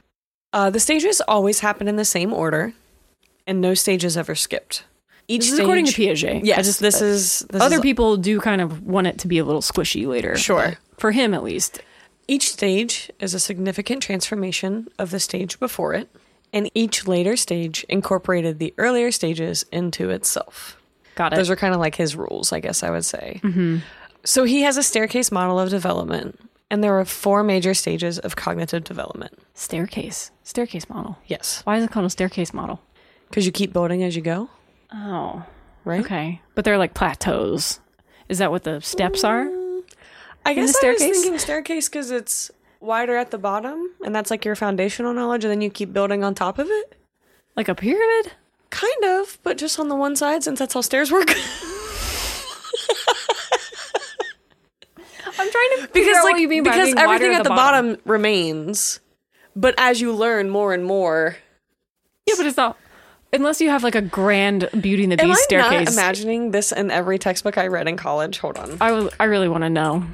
Uh, 0.52 0.72
the 0.72 0.80
stages 0.80 1.22
always 1.28 1.60
happen 1.60 1.88
in 1.88 1.98
the 1.98 2.06
same 2.06 2.34
order, 2.34 2.74
and 3.46 3.62
no 3.62 3.76
stage 3.76 4.04
is 4.04 4.18
ever 4.18 4.34
skipped. 4.34 4.84
Each 5.28 5.42
This 5.42 5.54
is 5.54 5.60
according 5.60 5.86
to 5.86 5.94
Piaget. 5.94 6.42
Yes, 6.44 6.60
I 6.60 6.62
just- 6.64 6.80
this 6.82 7.02
is 7.02 7.40
this 7.50 7.62
Other 7.62 7.78
is, 7.78 7.82
people 7.82 8.18
do 8.18 8.40
kind 8.42 8.62
of 8.62 8.84
want 8.84 9.08
it 9.08 9.20
to 9.20 9.28
be 9.28 9.38
a 9.38 9.46
little 9.46 9.62
squishy 9.62 10.06
later. 10.08 10.36
Sure. 10.36 10.76
For 10.98 11.12
him, 11.12 11.34
at 11.34 11.44
least. 11.44 11.82
Each 12.28 12.52
stage 12.52 13.12
is 13.20 13.34
a 13.34 13.40
significant 13.40 14.02
transformation 14.04 14.88
of 14.98 15.12
the 15.12 15.20
stage 15.20 15.60
before 15.60 15.94
it, 15.94 16.10
and 16.54 16.70
each 16.74 17.08
later 17.08 17.36
stage 17.36 17.86
incorporated 17.90 18.60
the 18.60 18.74
earlier 18.78 19.12
stages 19.12 19.66
into 19.72 20.10
itself. 20.10 20.78
Got 21.16 21.34
it. 21.34 21.36
Those 21.36 21.50
are 21.50 21.56
kind 21.56 21.74
of 21.74 21.80
like 21.80 21.96
his 21.96 22.16
rules, 22.16 22.52
I 22.54 22.60
guess 22.60 22.82
I 22.84 22.90
would 22.92 23.06
say. 23.06 23.40
Mm-hmm. 23.44 23.78
So 24.26 24.46
he 24.46 24.62
has 24.62 24.78
a 24.78 24.84
staircase 24.84 25.32
model 25.32 25.60
of 25.60 25.70
development, 25.70 26.40
and 26.72 26.82
there 26.84 26.98
are 26.98 27.04
four 27.06 27.44
major 27.44 27.74
stages 27.74 28.20
of 28.20 28.36
cognitive 28.36 28.84
development. 28.86 29.38
staircase. 29.54 30.32
Staircase 30.44 30.90
model. 30.90 31.18
Yes, 31.28 31.62
Why 31.66 31.78
is 31.78 31.84
it 31.84 31.92
called 31.92 32.06
a 32.06 32.10
staircase 32.10 32.54
model? 32.54 32.82
because 33.30 33.46
you 33.46 33.52
keep 33.52 33.74
building 33.74 34.04
as 34.04 34.16
you 34.16 34.22
go, 34.22 34.48
Oh. 34.94 35.44
right? 35.86 36.02
Okay. 36.02 36.42
But 36.56 36.66
they're 36.66 36.78
like 36.78 36.94
plateaus. 36.94 37.80
Is 38.30 38.38
that 38.38 38.52
what 38.52 38.64
the 38.64 38.80
steps 38.82 39.24
are? 39.24 39.46
Mm. 39.46 39.84
I 40.46 40.54
guess 40.54 40.76
I 40.84 40.92
was 40.92 41.00
thinking 41.00 41.38
staircase 41.40 41.88
because 41.90 42.12
it's 42.12 42.52
wider 42.80 43.16
at 43.16 43.32
the 43.32 43.38
bottom, 43.38 43.92
and 44.06 44.14
that's 44.14 44.30
like 44.30 44.44
your 44.46 44.56
foundational 44.56 45.14
knowledge, 45.14 45.44
and 45.46 45.52
then 45.52 45.62
you 45.62 45.70
keep 45.70 45.94
building 45.94 46.24
on 46.24 46.36
top 46.36 46.60
of 46.60 46.68
it. 46.70 46.96
Like 47.56 47.70
a 47.70 47.76
pyramid? 47.76 48.34
Kind 48.70 49.04
of, 49.06 49.38
but 49.44 49.58
just 49.58 49.80
on 49.80 49.88
the 49.88 49.96
one 49.96 50.16
side 50.16 50.44
since 50.44 50.60
that's 50.60 50.74
how 50.74 50.82
stairs 50.82 51.12
work. 51.12 51.30
I'm 55.40 55.50
trying 55.52 55.70
to 55.78 55.88
figure 55.88 55.90
because 55.94 56.18
out 56.18 56.24
like 56.26 56.34
what 56.34 56.42
you 56.42 56.48
mean 56.48 56.64
by 56.64 56.72
because 56.72 56.94
everything 56.98 57.34
at 57.34 57.44
the 57.44 57.50
bottom. 57.50 57.98
remains, 58.06 59.00
but 59.56 59.74
as 59.78 60.00
you 60.02 60.14
learn 60.14 60.50
more 60.50 60.74
and 60.74 60.84
more, 60.86 61.38
Yeah, 62.28 62.36
but 62.38 62.46
it's 62.46 62.58
not. 62.58 62.78
Unless 63.34 63.60
you 63.62 63.70
have 63.70 63.84
like 63.84 63.96
a 63.96 64.02
grand 64.02 64.70
Beauty 64.80 65.04
and 65.04 65.12
the 65.12 65.22
am 65.22 65.28
Beast 65.30 65.52
I 65.52 65.58
not 65.58 65.66
staircase. 65.70 65.94
imagining 65.94 66.52
this 66.52 66.72
in 66.72 66.92
every 66.92 67.18
textbook 67.18 67.58
I 67.58 67.68
read 67.68 67.88
in 67.88 67.98
college? 67.98 68.38
Hold 68.40 68.58
on, 68.58 68.78
I, 68.80 68.92
was, 68.92 69.14
I 69.20 69.26
really 69.26 69.50
want 69.50 69.64
to 69.64 69.70
know. 69.70 70.06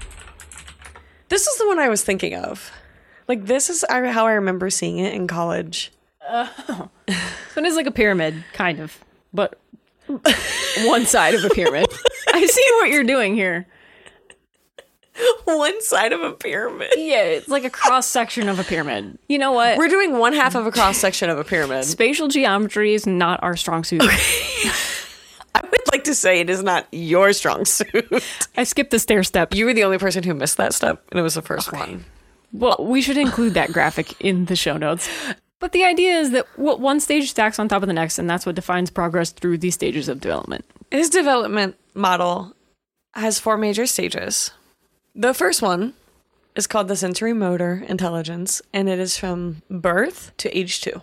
this 1.27 1.45
is 1.45 1.57
the 1.57 1.67
one 1.67 1.79
I 1.79 1.89
was 1.89 2.03
thinking 2.03 2.35
of. 2.35 2.71
Like 3.27 3.45
this 3.45 3.69
is 3.69 3.83
how 3.89 4.25
I 4.25 4.31
remember 4.33 4.69
seeing 4.69 4.97
it 4.99 5.13
in 5.13 5.27
college. 5.27 5.91
So 7.55 7.61
it 7.61 7.65
is 7.65 7.75
like 7.75 7.87
a 7.87 7.91
pyramid, 7.91 8.43
kind 8.53 8.79
of, 8.79 8.97
but 9.33 9.59
one 10.07 11.05
side 11.07 11.33
of 11.33 11.43
a 11.43 11.49
pyramid. 11.49 11.87
I 12.31 12.45
see 12.45 12.65
what 12.79 12.89
you're 12.91 13.03
doing 13.03 13.33
here. 13.35 13.65
One 15.57 15.81
side 15.81 16.13
of 16.13 16.21
a 16.21 16.31
pyramid. 16.31 16.91
Yeah, 16.95 17.23
it's 17.23 17.47
like 17.47 17.63
a 17.63 17.69
cross 17.69 18.07
section 18.07 18.49
of 18.49 18.59
a 18.59 18.63
pyramid. 18.63 19.17
You 19.27 19.39
know 19.39 19.51
what? 19.51 19.77
We're 19.77 19.87
doing 19.87 20.17
one 20.17 20.33
half 20.33 20.55
of 20.55 20.67
a 20.67 20.71
cross 20.71 20.97
section 20.97 21.29
of 21.29 21.39
a 21.39 21.43
pyramid. 21.43 21.85
Spatial 21.85 22.27
geometry 22.27 22.93
is 22.93 23.07
not 23.07 23.41
our 23.41 23.55
strong 23.55 23.83
suit. 23.83 24.01
I 25.55 25.61
would 25.63 25.91
like 25.91 26.03
to 26.03 26.13
say 26.13 26.39
it 26.39 26.49
is 26.49 26.61
not 26.61 26.87
your 26.91 27.33
strong 27.33 27.65
suit. 27.65 28.23
I 28.55 28.63
skipped 28.63 28.91
the 28.91 28.99
stair 28.99 29.23
step. 29.23 29.55
You 29.55 29.65
were 29.65 29.73
the 29.73 29.83
only 29.83 29.97
person 29.97 30.23
who 30.23 30.33
missed 30.33 30.57
that 30.57 30.73
step, 30.73 31.03
and 31.11 31.19
it 31.19 31.23
was 31.23 31.33
the 31.33 31.41
first 31.41 31.73
one. 31.73 32.05
Well, 32.53 32.77
we 32.79 33.01
should 33.01 33.17
include 33.17 33.55
that 33.55 33.71
graphic 33.71 34.19
in 34.21 34.45
the 34.45 34.55
show 34.55 34.77
notes. 34.77 35.09
But 35.59 35.71
the 35.73 35.83
idea 35.83 36.19
is 36.19 36.31
that 36.31 36.45
what 36.55 36.79
one 36.79 36.99
stage 36.99 37.29
stacks 37.29 37.59
on 37.59 37.67
top 37.67 37.81
of 37.83 37.87
the 37.87 37.93
next, 37.93 38.17
and 38.17 38.29
that's 38.29 38.45
what 38.45 38.55
defines 38.55 38.89
progress 38.89 39.31
through 39.31 39.57
these 39.57 39.73
stages 39.73 40.07
of 40.07 40.21
development. 40.21 40.65
His 40.91 41.09
development 41.09 41.75
model 41.93 42.53
has 43.13 43.39
four 43.39 43.57
major 43.57 43.85
stages. 43.85 44.51
The 45.15 45.33
first 45.33 45.61
one 45.61 45.93
is 46.55 46.67
called 46.67 46.87
the 46.87 46.93
sensorimotor 46.93 47.87
intelligence, 47.87 48.61
and 48.73 48.89
it 48.89 48.99
is 48.99 49.17
from 49.17 49.61
birth 49.69 50.31
to 50.37 50.57
age 50.57 50.81
two. 50.81 51.01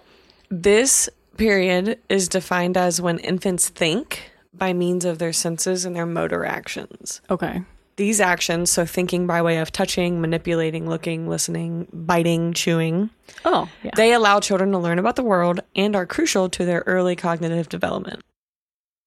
This 0.51 1.09
period 1.37 1.99
is 2.09 2.29
defined 2.29 2.77
as 2.77 3.01
when 3.01 3.19
infants 3.19 3.69
think 3.69 4.31
by 4.55 4.73
means 4.73 5.05
of 5.05 5.19
their 5.19 5.33
senses 5.33 5.85
and 5.85 5.95
their 5.95 6.07
motor 6.07 6.45
actions. 6.45 7.21
Okay. 7.29 7.63
These 7.97 8.21
actions, 8.21 8.71
so 8.71 8.85
thinking 8.85 9.27
by 9.27 9.41
way 9.41 9.59
of 9.59 9.73
touching, 9.73 10.21
manipulating, 10.21 10.89
looking, 10.89 11.29
listening, 11.29 11.89
biting, 11.93 12.53
chewing, 12.53 13.09
Oh, 13.45 13.69
yeah. 13.83 13.91
they 13.97 14.13
allow 14.13 14.41
children 14.41 14.71
to 14.73 14.79
learn 14.79 14.99
about 14.99 15.17
the 15.17 15.23
world 15.25 15.61
and 15.75 15.97
are 15.97 16.07
crucial 16.07 16.49
to 16.51 16.65
their 16.65 16.83
early 16.87 17.17
cognitive 17.17 17.69
development. 17.71 18.21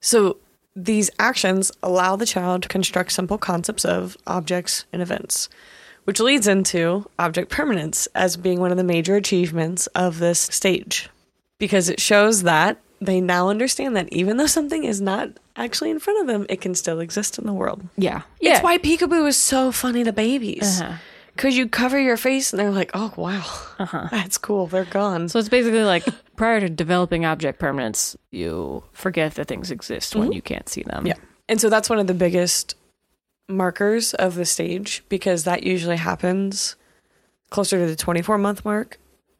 So, 0.01 0.37
these 0.85 1.09
actions 1.19 1.71
allow 1.83 2.15
the 2.15 2.25
child 2.25 2.63
to 2.63 2.69
construct 2.69 3.11
simple 3.11 3.37
concepts 3.37 3.85
of 3.85 4.17
objects 4.27 4.85
and 4.93 5.01
events, 5.01 5.49
which 6.05 6.19
leads 6.19 6.47
into 6.47 7.09
object 7.17 7.49
permanence 7.51 8.07
as 8.15 8.37
being 8.37 8.59
one 8.59 8.71
of 8.71 8.77
the 8.77 8.83
major 8.83 9.15
achievements 9.15 9.87
of 9.87 10.19
this 10.19 10.39
stage 10.39 11.09
because 11.57 11.89
it 11.89 11.99
shows 11.99 12.43
that 12.43 12.77
they 13.01 13.21
now 13.21 13.49
understand 13.49 13.95
that 13.95 14.11
even 14.11 14.37
though 14.37 14.47
something 14.47 14.83
is 14.83 14.99
not 14.99 15.29
actually 15.55 15.89
in 15.89 15.99
front 15.99 16.21
of 16.21 16.27
them, 16.27 16.45
it 16.49 16.61
can 16.61 16.75
still 16.75 16.99
exist 16.99 17.37
in 17.37 17.45
the 17.45 17.53
world. 17.53 17.81
yeah. 17.97 18.21
It's 18.41 18.63
why 18.63 18.77
peekaboo 18.77 19.27
is 19.27 19.37
so 19.37 19.71
funny 19.71 20.03
to 20.03 20.11
babies. 20.13 20.81
Uh-huh. 20.81 20.97
Because 21.35 21.55
you 21.55 21.69
cover 21.69 21.97
your 21.97 22.17
face 22.17 22.51
and 22.51 22.59
they're 22.59 22.71
like, 22.71 22.91
oh, 22.93 23.13
wow, 23.15 23.45
that's 24.11 24.37
cool. 24.37 24.67
They're 24.67 24.83
gone. 24.83 25.29
So 25.29 25.39
it's 25.39 25.47
basically 25.47 25.83
like 25.83 26.05
prior 26.39 26.61
to 26.61 26.69
developing 26.69 27.25
object 27.25 27.59
permanence, 27.59 28.15
you 28.31 28.81
forget 28.93 29.35
that 29.35 29.49
things 29.49 29.71
exist 29.71 30.15
when 30.15 30.29
mm-hmm. 30.29 30.35
you 30.35 30.41
can't 30.41 30.69
see 30.69 30.83
them. 30.83 31.05
Yeah. 31.05 31.15
And 31.49 31.59
so 31.59 31.69
that's 31.69 31.89
one 31.89 31.99
of 31.99 32.07
the 32.07 32.13
biggest 32.13 32.75
markers 33.49 34.13
of 34.13 34.35
the 34.35 34.45
stage 34.45 35.03
because 35.09 35.43
that 35.43 35.63
usually 35.63 35.97
happens 35.97 36.77
closer 37.49 37.77
to 37.77 37.85
the 37.85 37.95
24 37.97 38.37
month 38.37 38.63
mark 38.63 38.97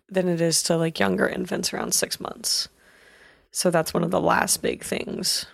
than 0.10 0.28
it 0.28 0.42
is 0.42 0.62
to 0.64 0.76
like 0.76 1.00
younger 1.00 1.26
infants 1.26 1.74
around 1.74 1.94
six 1.94 2.20
months. 2.20 2.68
So 3.52 3.72
that's 3.72 3.94
one 3.94 4.04
of 4.04 4.12
the 4.12 4.20
last 4.20 4.62
big 4.62 4.84
things 4.84 5.46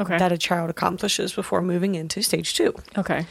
Okay. 0.00 0.18
that 0.18 0.32
a 0.32 0.38
child 0.38 0.68
accomplishes 0.68 1.32
before 1.32 1.62
moving 1.62 1.94
into 1.94 2.22
stage 2.22 2.54
two. 2.54 2.74
okay. 2.98 3.24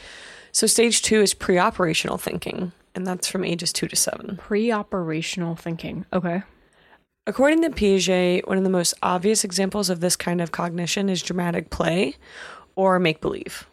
So 0.52 0.66
stage 0.66 1.02
two 1.02 1.20
is 1.20 1.34
pre 1.34 1.58
operational 1.58 2.16
thinking, 2.16 2.72
and 2.94 3.06
that's 3.06 3.28
from 3.28 3.44
ages 3.44 3.74
two 3.74 3.88
to 3.88 3.96
seven. 3.96 4.38
Pre-operational 4.38 5.56
thinking. 5.56 6.06
Okay. 6.14 6.44
According 7.26 7.62
to 7.62 7.70
Piaget, 7.70 8.48
one 8.48 8.58
of 8.58 8.64
the 8.64 8.70
most 8.70 8.94
obvious 9.02 9.44
examples 9.44 9.90
of 9.90 10.00
this 10.00 10.16
kind 10.16 10.40
of 10.40 10.50
cognition 10.50 11.08
is 11.08 11.22
dramatic 11.22 11.70
play 11.70 12.16
or 12.74 12.98
make 12.98 13.20
believe. 13.20 13.66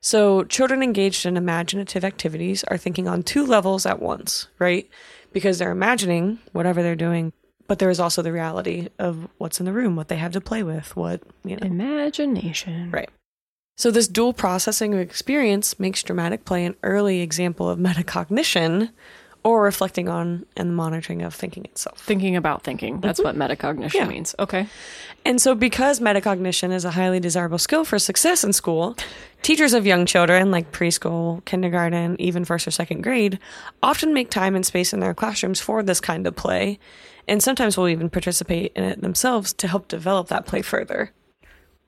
So, 0.00 0.44
children 0.44 0.82
engaged 0.82 1.26
in 1.26 1.36
imaginative 1.36 2.04
activities 2.04 2.64
are 2.64 2.76
thinking 2.76 3.08
on 3.08 3.22
two 3.22 3.46
levels 3.46 3.86
at 3.86 4.00
once, 4.00 4.48
right? 4.58 4.88
Because 5.32 5.58
they're 5.58 5.70
imagining 5.70 6.38
whatever 6.52 6.82
they're 6.82 6.96
doing, 6.96 7.32
but 7.68 7.78
there 7.78 7.90
is 7.90 8.00
also 8.00 8.20
the 8.20 8.32
reality 8.32 8.88
of 8.98 9.28
what's 9.38 9.60
in 9.60 9.66
the 9.66 9.72
room, 9.72 9.94
what 9.94 10.08
they 10.08 10.16
have 10.16 10.32
to 10.32 10.40
play 10.40 10.62
with, 10.62 10.94
what, 10.96 11.22
you 11.44 11.56
know. 11.56 11.66
Imagination. 11.66 12.90
Right. 12.90 13.10
So, 13.76 13.90
this 13.90 14.08
dual 14.08 14.32
processing 14.32 14.92
of 14.92 15.00
experience 15.00 15.78
makes 15.78 16.02
dramatic 16.02 16.44
play 16.44 16.64
an 16.64 16.76
early 16.82 17.20
example 17.20 17.68
of 17.68 17.78
metacognition 17.78 18.90
or 19.44 19.62
reflecting 19.62 20.08
on 20.08 20.46
and 20.56 20.76
monitoring 20.76 21.22
of 21.22 21.34
thinking 21.34 21.64
itself. 21.64 21.98
Thinking 21.98 22.36
about 22.36 22.62
thinking. 22.62 23.00
That's 23.00 23.20
mm-hmm. 23.20 23.38
what 23.38 23.50
metacognition 23.58 23.94
Yeah. 23.94 24.06
means. 24.06 24.34
Okay. 24.38 24.66
And 25.24 25.40
so, 25.40 25.54
because 25.54 26.00
metacognition 26.00 26.72
is 26.72 26.84
a 26.84 26.90
highly 26.90 27.20
desirable 27.20 27.58
skill 27.58 27.84
for 27.84 27.98
success 27.98 28.44
in 28.44 28.52
school, 28.52 28.96
teachers 29.42 29.72
of 29.72 29.86
young 29.86 30.06
children, 30.06 30.50
like 30.50 30.72
preschool, 30.72 31.44
kindergarten, 31.44 32.20
even 32.20 32.44
first 32.44 32.66
or 32.66 32.70
second 32.70 33.02
grade, 33.02 33.38
often 33.82 34.12
make 34.12 34.30
time 34.30 34.54
and 34.54 34.66
space 34.66 34.92
in 34.92 35.00
their 35.00 35.14
classrooms 35.14 35.60
for 35.60 35.82
this 35.82 36.00
kind 36.00 36.26
of 36.26 36.34
play, 36.36 36.78
and 37.28 37.42
sometimes 37.42 37.76
will 37.76 37.88
even 37.88 38.10
participate 38.10 38.72
in 38.74 38.84
it 38.84 39.00
themselves 39.00 39.52
to 39.54 39.68
help 39.68 39.88
develop 39.88 40.28
that 40.28 40.46
play 40.46 40.62
further. 40.62 41.12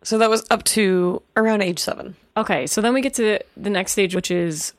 So, 0.03 0.19
that 0.19 0.31
was 0.31 0.45
up 0.51 0.63
to 0.65 1.23
around 1.37 1.63
age 1.63 1.79
seven. 1.79 2.17
Okay, 2.37 2.67
so 2.67 2.81
then 2.81 2.95
we 2.95 3.01
get 3.01 3.15
to 3.15 3.39
the 3.57 3.71
next 3.71 3.93
stage, 3.93 4.15
which 4.15 4.31
is 4.31 4.73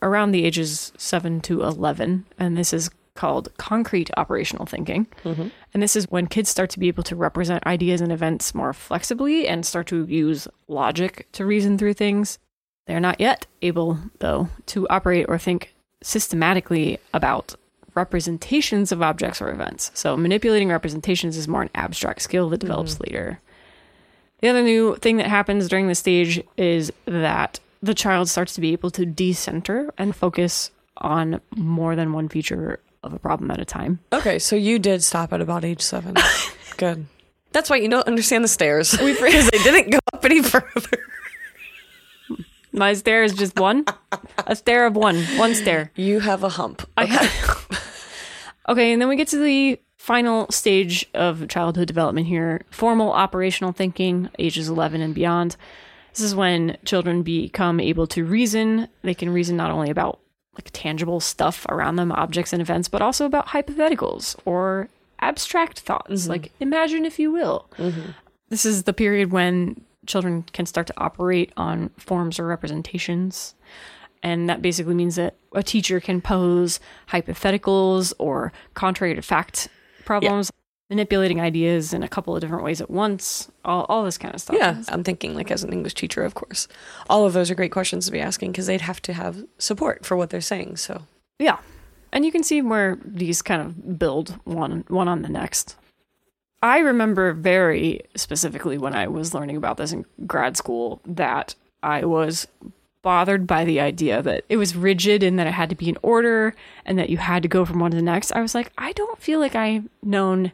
around 0.00 0.32
the 0.32 0.44
ages 0.44 0.92
7 0.96 1.40
to 1.42 1.62
11. 1.62 2.24
And 2.38 2.56
this 2.56 2.72
is 2.72 2.90
called 3.14 3.50
concrete 3.58 4.10
operational 4.16 4.66
thinking. 4.66 5.06
Mm-hmm. 5.24 5.48
And 5.74 5.82
this 5.82 5.96
is 5.96 6.10
when 6.10 6.26
kids 6.26 6.48
start 6.48 6.70
to 6.70 6.78
be 6.78 6.88
able 6.88 7.02
to 7.04 7.16
represent 7.16 7.66
ideas 7.66 8.00
and 8.00 8.10
events 8.10 8.54
more 8.54 8.72
flexibly 8.72 9.46
and 9.46 9.66
start 9.66 9.86
to 9.88 10.04
use 10.06 10.48
logic 10.68 11.26
to 11.32 11.44
reason 11.44 11.76
through 11.76 11.94
things. 11.94 12.38
They're 12.86 13.00
not 13.00 13.20
yet 13.20 13.46
able, 13.60 13.98
though, 14.18 14.48
to 14.66 14.88
operate 14.88 15.26
or 15.28 15.38
think 15.38 15.74
systematically 16.02 16.98
about 17.14 17.54
representations 17.94 18.90
of 18.90 19.02
objects 19.02 19.40
or 19.40 19.50
events. 19.50 19.90
So 19.94 20.16
manipulating 20.16 20.70
representations 20.70 21.36
is 21.36 21.46
more 21.46 21.62
an 21.62 21.70
abstract 21.74 22.22
skill 22.22 22.48
that 22.48 22.60
develops 22.60 22.94
mm-hmm. 22.94 23.04
later. 23.04 23.40
The 24.40 24.48
other 24.48 24.62
new 24.62 24.96
thing 24.96 25.18
that 25.18 25.28
happens 25.28 25.68
during 25.68 25.86
this 25.86 26.00
stage 26.00 26.42
is 26.56 26.92
that 27.04 27.60
the 27.82 27.94
child 27.94 28.28
starts 28.28 28.54
to 28.54 28.60
be 28.60 28.72
able 28.72 28.90
to 28.92 29.04
decenter 29.04 29.92
and 29.98 30.14
focus 30.14 30.70
on 30.96 31.40
more 31.56 31.96
than 31.96 32.12
one 32.12 32.28
feature 32.28 32.78
of 33.02 33.12
a 33.12 33.18
problem 33.18 33.50
at 33.50 33.60
a 33.60 33.64
time. 33.64 33.98
Okay, 34.12 34.38
so 34.38 34.54
you 34.54 34.78
did 34.78 35.02
stop 35.02 35.32
at 35.32 35.40
about 35.40 35.64
age 35.64 35.82
seven. 35.82 36.14
Good. 36.76 37.06
That's 37.50 37.68
why 37.68 37.76
you 37.76 37.88
don't 37.88 38.06
understand 38.06 38.44
the 38.44 38.48
stairs. 38.48 38.96
Because 39.02 39.50
they 39.50 39.58
didn't 39.58 39.90
go 39.90 39.98
up 40.14 40.24
any 40.24 40.42
further. 40.42 40.98
My 42.72 42.94
stair 42.94 43.22
is 43.22 43.34
just 43.34 43.58
one, 43.58 43.84
a 44.46 44.56
stair 44.56 44.86
of 44.86 44.96
one, 44.96 45.22
one 45.36 45.54
stair. 45.54 45.90
You 45.94 46.20
have 46.20 46.42
a 46.42 46.48
hump. 46.48 46.88
Okay, 48.68 48.92
and 48.92 49.02
then 49.02 49.08
we 49.08 49.16
get 49.16 49.28
to 49.28 49.38
the 49.38 49.78
final 49.98 50.50
stage 50.50 51.04
of 51.14 51.46
childhood 51.48 51.86
development 51.86 52.26
here 52.26 52.62
formal 52.70 53.12
operational 53.12 53.72
thinking, 53.72 54.30
ages 54.38 54.68
11 54.68 55.00
and 55.02 55.14
beyond. 55.14 55.56
This 56.12 56.20
is 56.20 56.34
when 56.34 56.76
children 56.84 57.22
become 57.22 57.80
able 57.80 58.06
to 58.08 58.24
reason. 58.24 58.88
They 59.02 59.14
can 59.14 59.30
reason 59.30 59.56
not 59.56 59.70
only 59.70 59.90
about 59.90 60.20
like 60.54 60.68
tangible 60.72 61.20
stuff 61.20 61.64
around 61.68 61.96
them, 61.96 62.12
objects 62.12 62.52
and 62.52 62.60
events, 62.60 62.88
but 62.88 63.00
also 63.00 63.24
about 63.24 63.48
hypotheticals 63.48 64.36
or 64.44 64.88
abstract 65.20 65.80
thoughts, 65.80 66.22
mm-hmm. 66.22 66.30
like 66.30 66.52
imagine 66.60 67.06
if 67.06 67.18
you 67.18 67.32
will. 67.32 67.66
Mm-hmm. 67.78 68.10
This 68.50 68.66
is 68.66 68.82
the 68.82 68.92
period 68.92 69.32
when 69.32 69.82
children 70.06 70.44
can 70.52 70.66
start 70.66 70.86
to 70.88 70.94
operate 70.98 71.52
on 71.56 71.88
forms 71.96 72.38
or 72.38 72.46
representations. 72.46 73.54
And 74.22 74.48
that 74.48 74.62
basically 74.62 74.94
means 74.94 75.16
that 75.16 75.36
a 75.54 75.62
teacher 75.62 76.00
can 76.00 76.20
pose 76.20 76.80
hypotheticals 77.08 78.12
or 78.18 78.52
contrary 78.74 79.14
to 79.14 79.22
fact 79.22 79.68
problems, 80.04 80.50
manipulating 80.92 81.40
ideas 81.40 81.94
in 81.94 82.02
a 82.02 82.08
couple 82.08 82.34
of 82.34 82.42
different 82.42 82.62
ways 82.62 82.82
at 82.82 82.90
once, 82.90 83.50
all, 83.64 83.86
all 83.88 84.04
this 84.04 84.18
kind 84.18 84.34
of 84.34 84.40
stuff. 84.42 84.56
Yeah, 84.58 84.82
I'm 84.88 85.02
thinking 85.02 85.34
like 85.34 85.50
as 85.50 85.64
an 85.64 85.72
English 85.72 85.94
teacher, 85.94 86.22
of 86.22 86.34
course. 86.34 86.68
All 87.08 87.24
of 87.24 87.32
those 87.32 87.50
are 87.50 87.54
great 87.54 87.72
questions 87.72 88.04
to 88.06 88.12
be 88.12 88.20
asking 88.20 88.52
because 88.52 88.66
they'd 88.66 88.82
have 88.82 89.00
to 89.02 89.14
have 89.14 89.42
support 89.56 90.04
for 90.04 90.16
what 90.16 90.28
they're 90.28 90.42
saying. 90.42 90.76
So 90.76 91.02
Yeah. 91.38 91.58
And 92.12 92.26
you 92.26 92.30
can 92.30 92.42
see 92.42 92.60
where 92.60 92.98
these 93.02 93.40
kind 93.40 93.62
of 93.62 93.98
build 93.98 94.38
one 94.44 94.84
one 94.88 95.08
on 95.08 95.22
the 95.22 95.30
next. 95.30 95.76
I 96.62 96.78
remember 96.78 97.32
very 97.32 98.02
specifically 98.14 98.76
when 98.76 98.94
I 98.94 99.08
was 99.08 99.32
learning 99.34 99.56
about 99.56 99.78
this 99.78 99.92
in 99.92 100.04
grad 100.26 100.58
school 100.58 101.00
that 101.06 101.54
I 101.82 102.04
was 102.04 102.46
bothered 103.02 103.46
by 103.46 103.64
the 103.64 103.80
idea 103.80 104.22
that 104.22 104.44
it 104.48 104.58
was 104.58 104.76
rigid 104.76 105.22
and 105.22 105.38
that 105.38 105.48
it 105.48 105.52
had 105.52 105.70
to 105.70 105.74
be 105.74 105.88
in 105.88 105.98
order 106.02 106.54
and 106.84 106.98
that 106.98 107.10
you 107.10 107.16
had 107.16 107.42
to 107.42 107.48
go 107.48 107.64
from 107.64 107.80
one 107.80 107.90
to 107.90 107.96
the 107.96 108.02
next. 108.02 108.30
I 108.32 108.42
was 108.42 108.54
like, 108.54 108.70
I 108.78 108.92
don't 108.92 109.18
feel 109.18 109.40
like 109.40 109.56
I've 109.56 109.88
known 110.04 110.52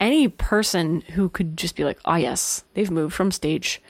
any 0.00 0.28
person 0.28 1.02
who 1.12 1.28
could 1.28 1.56
just 1.56 1.76
be 1.76 1.84
like, 1.84 1.98
oh, 2.04 2.16
yes, 2.16 2.64
they've 2.74 2.90
moved 2.90 3.14
from 3.14 3.30
stage 3.30 3.80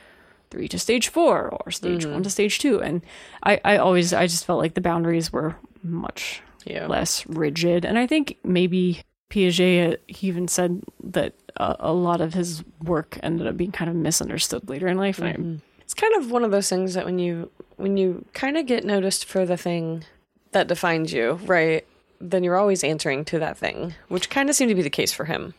three 0.51 0.66
to 0.68 0.79
stage 0.79 1.09
four 1.09 1.49
or 1.49 1.70
stage 1.70 2.05
one 2.05 2.23
to 2.25 2.31
stage 2.31 2.59
two. 2.59 2.83
And 2.83 3.03
I, 3.44 3.61
I 3.64 3.77
always, 3.77 4.12
I 4.12 4.27
just 4.27 4.44
felt 4.44 4.59
like 4.59 4.75
the 4.75 4.81
boundaries 4.81 5.33
were 5.33 5.55
much 5.83 6.42
Yeah. 6.64 6.87
less 6.88 7.25
rigid. 7.27 7.85
And 7.85 7.96
I 7.99 8.07
think 8.09 8.37
maybe 8.42 9.03
Piaget, 9.31 9.94
uh, 9.94 9.96
he 10.09 10.27
even 10.27 10.49
said 10.49 10.83
that 11.05 11.35
uh, 11.57 11.77
a 11.79 11.92
lot 11.92 12.20
of 12.20 12.35
his 12.35 12.64
work 12.83 13.16
ended 13.23 13.46
up 13.46 13.57
being 13.57 13.70
kind 13.70 13.88
of 13.88 13.94
misunderstood 13.94 14.68
later 14.68 14.88
in 14.88 14.96
life. 14.96 15.20
And 15.20 15.61
it's 15.83 15.94
kind 15.94 16.14
of 16.16 16.33
one 16.33 16.42
of 16.42 16.51
those 16.51 16.68
things 16.68 16.94
that 16.94 17.05
when 17.05 17.18
you 17.20 17.51
when 17.77 17.96
you 17.96 18.25
kind 18.35 18.57
of 18.59 18.66
get 18.66 18.85
noticed 18.85 19.25
for 19.25 19.46
the 19.46 19.57
thing 19.57 20.05
that 20.53 20.66
defines 20.66 21.12
you, 21.12 21.35
right? 21.46 21.87
Then 22.20 22.42
you're 22.44 22.57
always 22.59 22.83
answering 22.85 23.25
to 23.27 23.38
that 23.38 23.57
thing, 23.57 23.94
which 24.09 24.29
kind 24.29 24.51
of 24.51 24.57
seemed 24.57 24.68
to 24.70 24.75
be 24.75 24.83
the 24.83 24.90
case 24.90 25.12
for 25.12 25.25
him. 25.27 25.55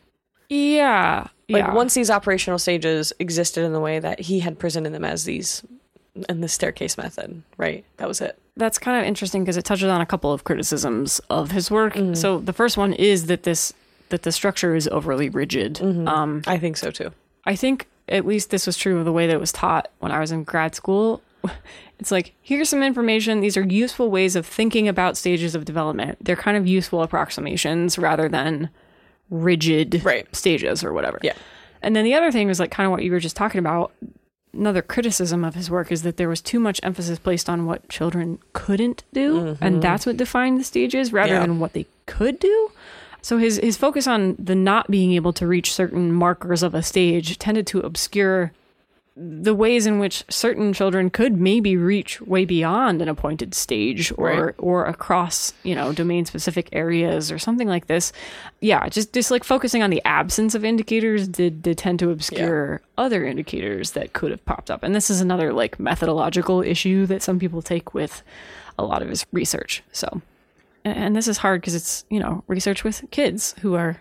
Yeah. 0.52 1.28
Like 1.50 1.66
yeah. 1.66 1.74
once 1.74 1.94
these 1.94 2.10
operational 2.10 2.60
stages 2.60 3.14
existed 3.20 3.64
in 3.64 3.72
the 3.72 3.80
way 3.80 4.00
that 4.00 4.20
he 4.20 4.40
had 4.40 4.60
presented 4.60 4.94
them 4.94 5.06
as 5.06 5.24
these 5.24 5.64
in 6.28 6.42
the 6.42 6.50
staircase 6.50 6.98
method, 6.98 7.42
right? 7.58 7.86
That 7.98 8.08
was 8.08 8.20
it. 8.20 8.38
that's 8.58 8.78
kind 8.78 9.00
of 9.00 9.08
interesting 9.08 9.44
because 9.44 9.56
it 9.56 9.64
touches 9.64 9.88
on 9.88 10.02
a 10.02 10.06
couple 10.06 10.34
of 10.34 10.44
criticisms 10.44 11.20
of 11.30 11.52
his 11.52 11.72
work. 11.72 11.98
So 12.14 12.40
the 12.40 12.52
first 12.52 12.78
one 12.78 12.92
is 12.94 13.28
that 13.28 13.44
this 13.44 13.74
that 14.10 14.24
the 14.24 14.32
structure 14.34 14.76
is 14.76 14.90
overly 14.90 15.30
rigid. 15.30 15.82
Um, 15.82 16.42
I 16.46 16.58
think 16.58 16.76
so 16.76 16.92
too. 16.92 17.12
I 17.46 17.56
think 17.56 17.88
at 18.10 18.26
least 18.26 18.50
this 18.50 18.68
was 18.68 18.76
true 18.76 19.00
of 19.00 19.06
the 19.06 19.14
way 19.14 19.26
that 19.28 19.34
it 19.34 19.40
was 19.40 19.54
taught 19.54 19.90
when 20.00 20.12
I 20.12 20.20
was 20.20 20.32
in 20.32 20.44
grad 20.44 20.76
school. 20.76 21.22
It's 22.02 22.10
like, 22.10 22.34
here's 22.42 22.68
some 22.68 22.82
information. 22.82 23.42
These 23.42 23.56
are 23.58 23.62
useful 23.62 24.10
ways 24.10 24.36
of 24.36 24.44
thinking 24.44 24.88
about 24.88 25.18
stages 25.18 25.54
of 25.54 25.66
development. 25.66 26.18
They're 26.20 26.36
kind 26.36 26.58
of 26.58 26.66
useful 26.66 27.04
approximations 27.04 28.00
rather 28.00 28.28
than 28.28 28.72
rigid 29.32 30.02
Right. 30.06 30.34
stages 30.36 30.84
or 30.84 30.94
whatever. 30.94 31.18
Yeah. 31.24 31.34
And 31.82 31.96
then 31.96 32.06
the 32.06 32.14
other 32.14 32.32
thing 32.32 32.48
was 32.48 32.60
like 32.60 32.70
kind 32.70 32.86
of 32.86 32.92
what 32.92 33.04
you 33.04 33.12
were 33.12 33.20
just 33.20 33.36
talking 33.36 33.58
about. 33.60 33.92
Another 34.54 34.82
criticism 34.82 35.44
of 35.44 35.56
his 35.56 35.72
work 35.72 35.92
is 35.92 36.04
that 36.04 36.18
there 36.18 36.28
was 36.30 36.42
too 36.42 36.60
much 36.60 36.80
emphasis 36.84 37.18
placed 37.18 37.50
on 37.50 37.66
what 37.66 37.88
children 37.88 38.38
couldn't 38.52 39.04
do, 39.14 39.56
and 39.62 39.76
mm-hmm. 39.76 39.80
that's 39.80 40.06
what 40.06 40.18
defined 40.18 40.60
the 40.60 40.64
stages 40.66 41.12
rather 41.14 41.34
Yeah. 41.34 41.40
than 41.40 41.58
what 41.60 41.72
they 41.74 41.86
could 42.06 42.38
do. 42.38 42.72
So 43.22 43.38
his 43.38 43.58
his 43.58 43.78
focus 43.78 44.08
on 44.08 44.36
the 44.38 44.56
not 44.56 44.92
being 44.92 45.14
able 45.14 45.32
to 45.34 45.48
reach 45.48 45.74
certain 45.74 46.12
markers 46.12 46.64
of 46.64 46.76
a 46.76 46.84
stage 46.84 47.38
tended 47.40 47.66
to 47.68 47.80
obscure 47.80 48.52
the 49.18 49.54
ways 49.54 49.86
in 49.86 50.00
which 50.00 50.24
certain 50.30 50.72
children 50.72 51.10
could 51.10 51.36
maybe 51.36 51.76
reach 51.76 52.22
way 52.22 52.46
beyond 52.46 53.02
an 53.02 53.10
appointed 53.10 53.54
stage 53.54 54.12
or 54.18 54.46
Right. 54.46 54.56
or 54.58 54.86
across 54.86 55.52
you 55.64 55.76
know 55.76 55.92
domain 55.92 56.24
specific 56.26 56.70
areas 56.72 57.30
or 57.30 57.38
something 57.38 57.68
like 57.68 57.88
this 57.88 58.14
yeah 58.62 58.88
just 58.88 59.12
just 59.12 59.30
like 59.30 59.44
focusing 59.44 59.84
on 59.84 59.90
the 59.90 60.02
absence 60.06 60.56
of 60.56 60.64
indicators 60.64 61.28
did, 61.28 61.62
did 61.62 61.78
tend 61.78 62.00
to 62.00 62.10
obscure 62.10 62.82
other 62.98 63.26
indicators 63.26 63.92
that 63.92 64.14
could 64.14 64.32
have 64.32 64.44
popped 64.46 64.72
up 64.72 64.82
and 64.82 64.96
this 64.96 65.10
is 65.10 65.20
another 65.20 65.52
like 65.52 65.78
methodological 65.78 66.62
issue 66.62 67.06
that 67.06 67.22
some 67.22 67.38
people 67.38 67.62
take 67.62 67.94
with 67.94 68.24
a 68.80 68.84
lot 68.86 69.02
of 69.02 69.10
his 69.10 69.26
research 69.34 69.84
so 69.92 70.22
and- 70.86 70.98
and 70.98 71.16
this 71.18 71.28
is 71.28 71.38
hard 71.40 71.60
because 71.60 71.76
it's 71.76 72.06
you 72.10 72.20
know 72.20 72.46
research 72.48 72.86
with 72.86 73.04
kids 73.12 73.56
who 73.62 73.76
are 73.76 73.98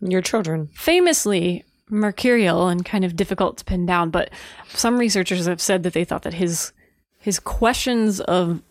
Your 0.00 0.22
children. 0.22 0.68
famously 0.74 1.64
mercurial 1.88 2.68
and 2.68 2.84
kind 2.84 3.04
of 3.04 3.16
difficult 3.16 3.58
to 3.58 3.64
pin 3.64 3.86
down, 3.86 4.10
but 4.10 4.30
some 4.68 4.98
researchers 4.98 5.46
have 5.46 5.60
said 5.60 5.82
that 5.82 5.92
they 5.92 6.04
thought 6.04 6.22
that 6.22 6.34
his 6.34 6.72
his 7.18 7.38
questions 7.40 8.20
of 8.20 8.62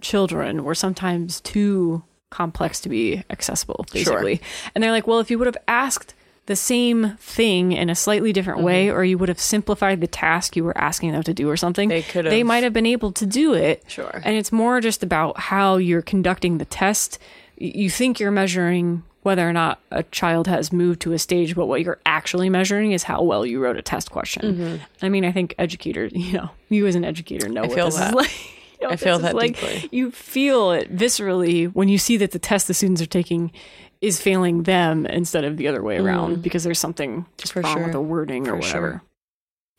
children 0.00 0.64
were 0.64 0.74
sometimes 0.74 1.40
too 1.40 2.02
complex 2.30 2.80
to 2.80 2.88
be 2.88 3.22
accessible, 3.28 3.84
basically. 3.92 4.40
And 4.74 4.82
they're 4.82 4.92
like, 4.92 5.06
well, 5.06 5.20
if 5.20 5.30
you 5.30 5.38
would 5.38 5.46
have 5.46 5.58
asked 5.68 6.14
the 6.46 6.56
same 6.56 7.16
thing 7.18 7.72
in 7.72 7.90
a 7.90 7.94
slightly 7.94 8.32
different 8.32 8.58
mm-hmm. 8.58 8.66
way, 8.66 8.90
or 8.90 9.04
you 9.04 9.18
would 9.18 9.28
have 9.28 9.40
simplified 9.40 10.00
the 10.00 10.06
task 10.06 10.56
you 10.56 10.64
were 10.64 10.76
asking 10.76 11.12
them 11.12 11.22
to 11.22 11.34
do 11.34 11.48
or 11.50 11.56
something, 11.56 11.88
They 11.88 12.02
could 12.02 12.24
they 12.24 12.42
might 12.42 12.62
have 12.62 12.72
been 12.72 12.86
able 12.86 13.12
to 13.12 13.26
do 13.26 13.54
it. 13.54 13.84
Sure. 13.88 14.20
And 14.24 14.36
it's 14.36 14.52
more 14.52 14.80
just 14.80 15.02
about 15.02 15.38
how 15.38 15.76
you're 15.76 16.02
conducting 16.02 16.58
the 16.58 16.64
test. 16.64 17.18
You 17.56 17.90
think 17.90 18.18
you're 18.18 18.30
measuring 18.30 19.02
whether 19.22 19.46
or 19.48 19.52
not 19.52 19.80
a 19.90 20.02
child 20.04 20.46
has 20.46 20.72
moved 20.72 21.00
to 21.02 21.12
a 21.12 21.18
stage, 21.18 21.54
but 21.54 21.66
what 21.66 21.82
you're 21.82 22.00
actually 22.06 22.48
measuring 22.48 22.92
is 22.92 23.02
how 23.02 23.22
well 23.22 23.44
you 23.44 23.60
wrote 23.62 23.76
a 23.76 23.82
test 23.82 24.10
question. 24.10 24.54
Mm-hmm. 24.54 24.76
I 25.02 25.08
mean, 25.10 25.24
I 25.24 25.32
think 25.32 25.54
educators, 25.58 26.12
you 26.14 26.32
know, 26.32 26.50
you 26.68 26.86
as 26.86 26.94
an 26.94 27.04
educator 27.04 27.48
know 27.48 27.62
what 27.62 27.74
this 27.74 27.96
that. 27.96 28.08
is 28.08 28.14
like. 28.14 28.30
You 28.80 28.86
know 28.86 28.92
I 28.94 28.96
feel 28.96 29.18
that 29.18 29.34
like. 29.34 29.60
deeply. 29.60 29.88
You 29.92 30.10
feel 30.10 30.70
it 30.70 30.96
viscerally 30.96 31.70
when 31.74 31.90
you 31.90 31.98
see 31.98 32.16
that 32.16 32.30
the 32.30 32.38
test 32.38 32.66
the 32.66 32.72
students 32.72 33.02
are 33.02 33.06
taking 33.06 33.52
is 34.00 34.18
failing 34.18 34.62
them 34.62 35.04
instead 35.04 35.44
of 35.44 35.58
the 35.58 35.68
other 35.68 35.82
way 35.82 35.98
around 35.98 36.40
because 36.40 36.64
there's 36.64 36.78
something 36.78 37.26
just 37.36 37.52
Mm-hmm. 37.52 37.60
For 37.60 37.66
wrong 37.66 37.76
sure. 37.76 37.82
with 37.84 37.92
the 37.92 38.00
wording 38.00 38.48
or 38.48 38.54
whatever. 38.56 38.90
sure. 38.90 39.02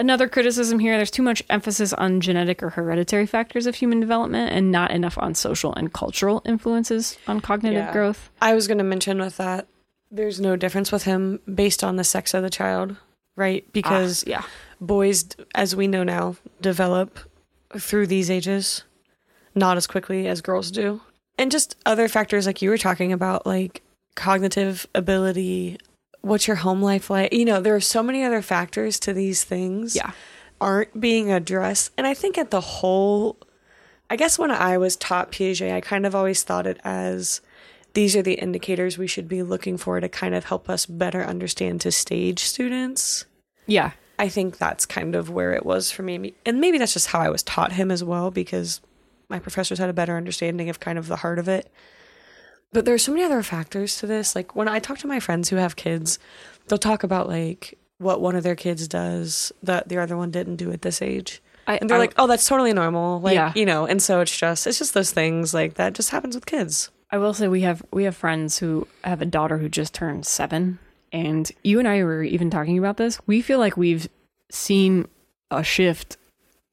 Another 0.02 0.28
criticism 0.28 0.80
here 0.80 0.98
there's 0.98 1.12
too 1.12 1.22
much 1.22 1.44
emphasis 1.48 1.94
on 1.94 2.22
genetic 2.22 2.64
or 2.64 2.72
hereditary 2.72 3.28
factors 3.28 3.68
of 3.68 3.76
human 3.76 4.00
development 4.00 4.52
and 4.52 4.72
not 4.72 4.90
enough 4.90 5.16
on 5.20 5.36
social 5.36 5.76
and 5.76 5.94
cultural 5.94 6.42
influences 6.44 7.20
on 7.28 7.40
cognitive 7.40 7.86
Yeah. 7.86 7.94
growth. 7.94 8.32
I 8.42 8.56
was 8.56 8.68
going 8.68 8.80
to 8.80 8.84
mention 8.84 9.20
with 9.20 9.38
that, 9.38 9.68
there's 10.10 10.42
no 10.42 10.56
difference 10.56 10.92
with 10.92 11.04
him 11.04 11.40
based 11.54 11.84
on 11.84 11.98
the 11.98 12.04
sex 12.04 12.34
of 12.34 12.42
the 12.42 12.50
child, 12.50 12.96
right? 13.36 13.64
Because 13.74 14.24
Ah, 14.26 14.30
yeah. 14.32 14.44
boys, 14.82 15.26
as 15.54 15.76
we 15.76 15.86
know 15.86 16.04
now, 16.04 16.36
develop 16.62 17.20
through 17.78 18.08
these 18.08 18.32
ages 18.32 18.84
not 19.54 19.78
as 19.78 19.86
quickly 19.86 20.28
as 20.28 20.42
girls 20.42 20.72
do. 20.72 21.00
And 21.38 21.52
just 21.52 21.76
other 21.86 22.08
factors 22.08 22.48
like 22.48 22.64
you 22.64 22.72
were 22.72 22.78
talking 22.80 23.14
about, 23.14 23.46
like 23.46 23.84
cognitive 24.16 24.88
ability, 24.96 25.78
what's 26.22 26.48
your 26.48 26.58
home 26.58 26.82
life 26.82 27.10
like? 27.10 27.34
You 27.34 27.46
know, 27.46 27.62
there 27.62 27.76
are 27.76 27.82
so 27.82 28.02
many 28.02 28.24
other 28.24 28.42
factors 28.42 29.00
to 29.02 29.14
these 29.14 29.44
things. 29.44 29.96
Yeah. 29.96 30.12
aren't 30.62 31.02
being 31.02 31.32
addressed. 31.32 31.92
And 31.98 32.06
I 32.06 32.14
think 32.14 32.38
at 32.38 32.52
the 32.52 32.62
whole, 32.62 33.38
I 34.10 34.16
guess 34.16 34.38
when 34.38 34.52
I 34.52 34.78
was 34.78 34.96
taught 34.96 35.32
Piaget, 35.32 35.74
I 35.74 35.82
kind 35.82 36.06
of 36.06 36.14
always 36.14 36.44
thought 36.44 36.68
it 36.68 36.80
as 36.84 37.42
these 37.94 38.16
are 38.16 38.22
the 38.22 38.36
indicators 38.36 38.98
we 38.98 39.08
should 39.08 39.28
be 39.28 39.44
looking 39.44 39.76
for 39.76 40.00
to 40.00 40.08
kind 40.08 40.36
of 40.36 40.46
help 40.46 40.70
us 40.70 40.86
better 40.86 41.24
understand 41.24 41.82
to 41.82 41.92
stage 41.92 42.40
students. 42.42 43.26
Yeah. 43.66 43.92
I 44.20 44.30
think 44.30 44.60
that's 44.60 44.86
kind 44.86 45.16
of 45.16 45.32
where 45.32 45.52
it 45.54 45.66
was 45.66 45.92
for 45.92 46.04
me. 46.04 46.36
And 46.46 46.62
maybe 46.62 46.78
that's 46.78 46.94
just 46.94 47.08
how 47.08 47.20
I 47.20 47.30
was 47.30 47.42
taught 47.42 47.72
him 47.72 47.90
as 47.90 48.04
well, 48.04 48.30
because 48.30 48.82
my 49.30 49.40
professors 49.40 49.80
had 49.80 49.90
a 49.90 49.94
better 49.94 50.16
understanding 50.16 50.70
of 50.70 50.80
kind 50.80 51.00
of 51.00 51.08
the 51.08 51.18
heart 51.18 51.40
of 51.40 51.48
it. 51.48 51.72
But 52.74 52.86
there 52.86 52.94
are 52.94 52.98
so 53.00 53.12
many 53.12 53.24
other 53.24 53.44
factors 53.44 53.98
to 54.00 54.08
this. 54.08 54.36
Like 54.36 54.56
when 54.56 54.68
I 54.68 54.80
talk 54.80 54.98
to 55.00 55.08
my 55.08 55.20
friends 55.20 55.50
who 55.50 55.58
have 55.58 55.76
kids, 55.76 56.20
they'll 56.68 56.78
talk 56.78 57.04
about 57.04 57.28
like 57.28 57.78
what 57.98 58.22
one 58.22 58.36
of 58.36 58.44
their 58.44 58.56
kids 58.56 58.88
does 58.88 59.52
that 59.64 59.90
the 59.90 59.98
other 59.98 60.18
one 60.18 60.32
didn't 60.32 60.56
do 60.56 60.72
at 60.72 60.82
this 60.82 61.02
age. 61.02 61.42
I, 61.68 61.76
And 61.78 61.90
they're 61.90 61.98
I- 61.98 62.02
like, 62.02 62.14
oh, 62.18 62.28
that's 62.28 62.48
totally 62.48 62.74
normal. 62.74 63.20
Like, 63.22 63.36
Yeah. 63.36 63.52
you 63.56 63.66
know, 63.66 63.86
and 63.86 64.02
so 64.02 64.22
it's 64.22 64.36
just, 64.36 64.66
it's 64.66 64.80
just 64.80 64.94
those 64.94 65.12
things 65.12 65.54
like 65.54 65.76
that 65.76 65.94
just 65.94 66.10
happens 66.10 66.34
with 66.36 66.46
kids. 66.46 66.90
I 67.12 67.18
will 67.18 67.34
say 67.34 67.48
we 67.50 67.62
have 67.62 67.84
we 67.92 68.06
have 68.06 68.16
friends 68.16 68.58
who 68.60 68.88
have 69.04 69.22
a 69.22 69.26
daughter 69.26 69.58
who 69.58 69.68
just 69.68 69.94
turned 69.94 70.26
seven, 70.26 70.80
and 71.12 71.52
you 71.62 71.78
and 71.78 71.86
I 71.88 72.02
were 72.06 72.24
even 72.24 72.50
talking 72.50 72.78
about 72.78 72.96
this. 72.96 73.20
We 73.28 73.42
feel 73.42 73.60
like 73.60 73.76
we've 73.76 74.08
seen 74.50 75.10
a 75.52 75.62
shift 75.62 76.16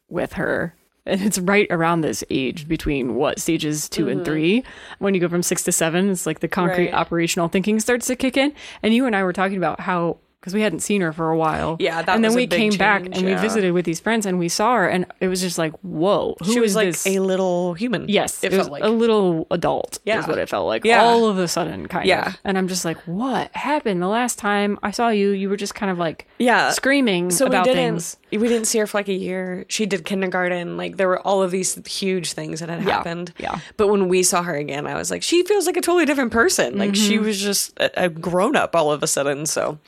with 0.08 0.34
her, 0.34 0.74
and 1.08 1.20
it's 1.22 1.38
right 1.38 1.66
around 1.70 2.02
this 2.02 2.22
age 2.30 2.68
between 2.68 3.14
what 3.14 3.40
stages 3.40 3.88
2 3.88 4.08
and 4.08 4.24
three. 4.24 4.62
When 4.98 5.14
you 5.14 5.20
go 5.20 5.28
from 5.28 5.42
six 5.42 5.62
to 5.64 5.72
seven, 5.72 6.10
it's 6.10 6.26
like 6.26 6.40
the 6.40 6.48
concrete 6.48 6.86
Mm-hmm. 6.88 6.94
Right. 6.94 7.00
operational 7.00 7.48
thinking 7.48 7.80
starts 7.80 8.06
to 8.06 8.16
kick 8.16 8.36
in. 8.36 8.52
And 8.82 8.94
you 8.94 9.06
and 9.06 9.16
I 9.16 9.24
were 9.24 9.32
talking 9.32 9.56
about 9.56 9.80
how. 9.80 10.18
Because 10.40 10.54
we 10.54 10.60
hadn't 10.62 10.80
seen 10.80 11.00
her 11.00 11.12
for 11.12 11.30
a 11.30 11.36
while, 11.36 11.76
Yeah, 11.80 12.04
and 12.06 12.22
then 12.22 12.32
we 12.32 12.46
came 12.46 12.72
back 12.74 13.02
change, 13.02 13.16
and 13.18 13.26
we 13.26 13.34
visited 13.34 13.72
with 13.72 13.84
these 13.84 13.98
friends, 13.98 14.24
and 14.24 14.38
we 14.38 14.48
saw 14.48 14.76
her, 14.76 14.88
and 14.88 15.04
it 15.18 15.26
was 15.26 15.40
just 15.40 15.58
like, 15.58 15.72
"Whoa, 15.80 16.36
who 16.38 16.52
she 16.52 16.60
was 16.60 16.76
like 16.76 16.86
this? 16.90 17.04
a 17.08 17.18
little 17.18 17.74
human. 17.74 18.08
Yes, 18.08 18.44
it, 18.44 18.52
it, 18.52 18.56
was 18.56 18.68
felt 18.68 18.72
like. 18.72 18.84
a 18.84 18.88
little 18.88 19.48
adult. 19.50 19.98
Yeah. 20.04 20.20
is 20.20 20.28
what 20.28 20.38
it 20.38 20.48
felt 20.48 20.68
like. 20.68 20.84
Yeah. 20.84 21.02
all 21.02 21.26
of 21.26 21.38
a 21.38 21.48
sudden, 21.48 21.88
kind 21.88 22.06
Yeah. 22.06 22.28
of. 22.28 22.36
And 22.44 22.56
I'm 22.56 22.68
just 22.68 22.84
like, 22.84 22.98
what 22.98 23.50
happened? 23.56 24.00
The 24.00 24.06
last 24.06 24.38
time 24.38 24.78
I 24.80 24.92
saw 24.92 25.08
you, 25.08 25.30
you 25.30 25.48
were 25.50 25.56
just 25.56 25.74
kind 25.74 25.90
of 25.90 25.98
like 25.98 26.28
yeah. 26.38 26.70
screaming 26.70 27.32
so 27.32 27.44
about 27.46 27.66
things. 27.66 28.16
We 28.30 28.38
didn't 28.48 28.66
see 28.66 28.78
her 28.78 28.86
for 28.86 28.98
like 28.98 29.08
a 29.08 29.12
year. 29.14 29.64
She 29.68 29.86
did 29.86 30.04
kindergarten 30.04 30.76
like 30.76 30.96
there 30.96 31.08
were 31.08 31.20
all 31.20 31.42
of 31.42 31.50
these 31.50 31.74
huge 31.86 32.32
things 32.32 32.60
that 32.60 32.68
had 32.68 32.82
Yeah, 32.84 32.90
happened. 32.96 33.32
yeah. 33.38 33.60
but 33.76 33.88
when 33.88 34.08
we 34.08 34.22
saw 34.22 34.42
her 34.42 34.54
again 34.54 34.86
i 34.86 34.94
was 34.94 35.10
like 35.10 35.22
she 35.22 35.42
feels 35.44 35.66
like 35.66 35.76
a 35.76 35.80
totally 35.80 36.04
different 36.06 36.32
person. 36.32 36.78
Like 36.78 36.90
Mm-hmm. 36.92 37.08
she 37.08 37.18
was 37.18 37.40
just 37.40 37.78
a, 37.78 38.04
a 38.04 38.08
grown-up 38.08 38.74
all 38.76 38.92
of 38.92 39.02
a 39.02 39.06
sudden. 39.06 39.46
So 39.46 39.78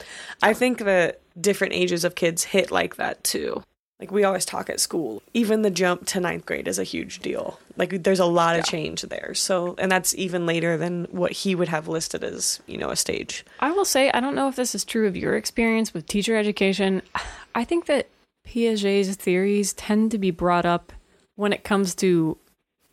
i 0.43 0.53
think 0.55 0.79
that 0.85 1.21
different 1.41 1.75
ages 1.75 2.05
of 2.05 2.15
kids 2.15 2.45
hit 2.45 2.71
like 2.71 2.97
that 2.97 3.23
too. 3.25 3.63
Like 3.99 4.11
we 4.11 4.25
always 4.25 4.47
talk 4.47 4.71
at 4.71 4.81
school. 4.81 5.23
Even 5.35 5.61
the 5.61 5.71
jump 5.71 6.07
to 6.07 6.21
ninth 6.21 6.47
grade 6.47 6.67
is 6.67 6.79
a 6.79 6.85
huge 6.85 7.19
deal. 7.19 7.61
Like 7.77 8.03
there's 8.03 8.19
a 8.19 8.25
lot 8.25 8.59
of 8.59 8.65
change 8.65 9.03
there. 9.03 9.35
So 9.35 9.75
and 9.77 9.93
that's 9.93 10.15
even 10.15 10.47
later 10.47 10.79
than 10.79 11.05
what 11.11 11.33
he 11.33 11.55
would 11.55 11.69
have 11.69 11.87
listed 11.87 12.25
as 12.25 12.61
you 12.67 12.79
know 12.79 12.89
a 12.89 12.97
stage. 12.97 13.45
I 13.61 13.73
will 13.73 13.85
say, 13.85 14.11
I 14.13 14.21
don't 14.21 14.35
know 14.35 14.49
if 14.49 14.57
this 14.57 14.75
is 14.75 14.87
true 14.87 15.07
of 15.07 15.19
your 15.19 15.37
experience 15.37 15.93
with 15.93 16.07
teacher 16.07 16.35
education. 16.35 17.03
I 17.55 17.65
think 17.65 17.85
that 17.87 18.09
Piaget's 18.51 19.15
theories 19.15 19.73
tend 19.75 20.11
to 20.11 20.19
be 20.19 20.33
brought 20.33 20.67
up 20.67 20.93
when 21.37 21.53
it 21.53 21.63
comes 21.63 21.95
to 21.97 22.37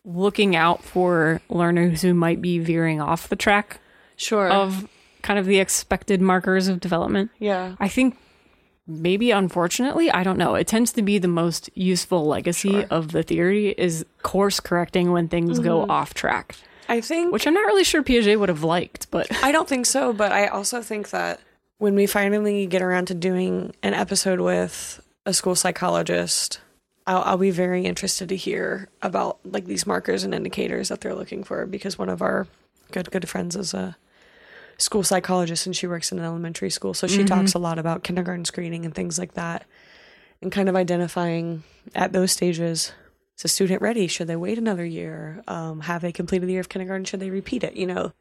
looking 0.04 0.54
out 0.54 0.84
for 0.84 1.40
learners 1.48 2.00
who 2.02 2.14
might 2.14 2.40
be 2.40 2.60
veering 2.60 3.00
off 3.00 3.28
the 3.28 3.34
track 3.34 3.80
sure. 4.16 4.48
of 4.48 4.88
kind 5.22 5.36
of 5.36 5.46
the 5.46 5.58
expected 5.58 6.22
markers 6.22 6.68
of 6.68 6.78
development. 6.78 7.32
yeah. 7.40 7.74
I 7.80 7.88
think 7.88 8.16
maybe 8.86 9.32
unfortunately, 9.32 10.10
I 10.12 10.22
don't 10.22 10.38
know. 10.38 10.54
It 10.54 10.68
tends 10.68 10.92
to 10.92 11.02
be 11.02 11.18
the 11.18 11.28
most 11.28 11.70
useful 11.74 12.24
legacy 12.26 12.84
of 12.84 13.10
the 13.10 13.24
theory 13.24 13.70
is 13.70 14.06
course 14.22 14.60
correcting 14.60 15.10
when 15.10 15.26
things 15.26 15.58
go 15.58 15.80
mm-hmm. 15.80 15.90
off 15.90 16.14
track, 16.14 16.54
i 16.88 17.00
think 17.00 17.32
which 17.32 17.46
I'm 17.46 17.54
not 17.54 17.66
really 17.66 17.84
sure 17.84 18.04
Piaget 18.04 18.38
would 18.38 18.48
have 18.48 18.62
liked, 18.62 19.10
but 19.10 19.26
I 19.42 19.50
don't 19.50 19.68
think 19.68 19.86
so, 19.86 20.12
but 20.12 20.30
I 20.30 20.46
also 20.46 20.82
think 20.82 21.10
that 21.10 21.40
when 21.78 21.96
we 21.96 22.06
finally 22.06 22.66
get 22.66 22.80
around 22.80 23.06
to 23.06 23.14
doing 23.14 23.74
an 23.82 23.92
episode 23.92 24.40
with 24.40 25.02
a 25.28 25.34
school 25.34 25.54
psychologist, 25.54 26.58
I'll, 27.06 27.22
I'll 27.22 27.38
be 27.38 27.50
very 27.50 27.84
interested 27.84 28.30
to 28.30 28.36
hear 28.36 28.88
about 29.02 29.38
like 29.44 29.66
these 29.66 29.86
markers 29.86 30.24
and 30.24 30.34
indicators 30.34 30.88
that 30.88 31.02
they're 31.02 31.14
looking 31.14 31.44
for 31.44 31.66
because 31.66 31.98
one 31.98 32.08
of 32.08 32.22
our 32.22 32.46
good 32.92 33.10
good 33.10 33.28
friends 33.28 33.54
is 33.54 33.74
a 33.74 33.94
school 34.78 35.02
psychologist 35.02 35.66
and 35.66 35.76
she 35.76 35.86
works 35.86 36.12
in 36.12 36.18
an 36.18 36.24
elementary 36.24 36.70
school, 36.70 36.94
so 36.94 37.06
she 37.06 37.24
talks 37.24 37.52
a 37.52 37.58
lot 37.58 37.78
about 37.78 38.04
kindergarten 38.04 38.46
screening 38.46 38.86
and 38.86 38.94
things 38.94 39.18
like 39.18 39.34
that, 39.34 39.66
and 40.40 40.50
kind 40.50 40.68
of 40.68 40.76
identifying 40.76 41.62
at 41.94 42.12
those 42.12 42.32
stages. 42.32 42.92
Is 43.36 43.44
a 43.44 43.48
student 43.48 43.82
ready? 43.82 44.06
Should 44.06 44.28
they 44.28 44.36
wait 44.36 44.56
another 44.56 44.84
year? 44.84 45.42
Um, 45.46 45.80
have 45.80 46.00
they 46.00 46.10
completed 46.10 46.48
the 46.48 46.52
year 46.52 46.60
of 46.60 46.68
kindergarten? 46.68 47.04
Should 47.04 47.20
they 47.20 47.30
repeat 47.30 47.62
it? 47.64 47.76
You 47.76 47.86
know, 47.86 48.12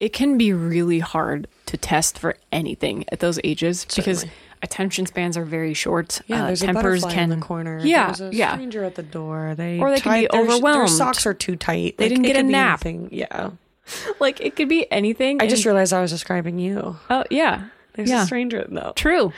it 0.00 0.12
can 0.12 0.36
be 0.38 0.52
really 0.52 0.98
hard 0.98 1.46
to 1.66 1.76
test 1.76 2.18
for 2.18 2.34
anything 2.50 3.04
at 3.12 3.20
those 3.20 3.38
ages 3.44 3.84
because 3.94 4.24
attention 4.62 5.06
spans 5.06 5.36
are 5.36 5.44
very 5.44 5.74
short. 5.74 6.20
Yeah, 6.26 6.42
Uh, 6.42 6.46
there's 6.48 6.60
tempers 6.60 7.02
a 7.02 7.06
butterfly 7.06 7.12
can 7.14 7.32
in 7.32 7.38
the 7.40 7.44
corner. 7.46 7.80
Yeah, 7.84 8.06
there's 8.06 8.20
a 8.20 8.34
yeah. 8.34 8.52
stranger 8.54 8.82
at 8.84 8.94
the 8.94 9.02
door. 9.02 9.54
They 9.56 9.78
Or 9.78 9.90
they 9.90 10.00
can 10.00 10.20
be 10.22 10.28
their- 10.32 10.60
Their 10.60 10.86
socks 10.88 11.26
are 11.26 11.34
too 11.34 11.56
tight. 11.56 11.96
They 11.98 12.08
didn't 12.08 12.24
get 12.24 12.36
a 12.36 12.42
nap. 12.42 12.84
anything. 12.84 13.08
Yeah, 13.12 13.50
like 14.20 14.40
it 14.40 14.56
could 14.56 14.68
be 14.68 14.90
anything. 14.90 15.40
I 15.40 15.46
just 15.46 15.64
realized 15.64 15.92
I 15.92 16.00
was 16.00 16.10
describing 16.10 16.58
you. 16.58 16.96
oh 17.10 17.24
yeah, 17.30 17.64
There's 17.94 18.10
yeah, 18.10 18.22
a 18.22 18.26
stranger. 18.26 18.64
though. 18.68 18.92
true. 18.96 19.32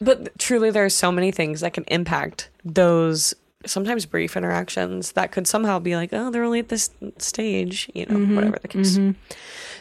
but 0.00 0.36
truly, 0.38 0.70
there 0.70 0.84
are 0.84 0.88
so 0.90 1.10
many 1.12 1.30
things 1.32 1.60
that 1.60 1.72
can 1.74 1.84
impact 1.88 2.48
those 2.64 3.34
sometimes 3.66 4.06
brief 4.06 4.36
interactions 4.36 5.12
that 5.12 5.32
could 5.32 5.46
somehow 5.46 5.78
be 5.78 5.96
like, 5.96 6.10
oh, 6.12 6.30
they're 6.30 6.44
only 6.44 6.58
at 6.60 6.68
this 6.68 6.90
stage. 7.18 7.90
You 7.94 8.06
know, 8.06 8.16
Mm-hmm. 8.16 8.34
whatever 8.36 8.58
the 8.60 8.68
case. 8.68 8.98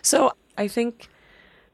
So 0.02 0.34
I 0.58 0.68
think 0.68 1.08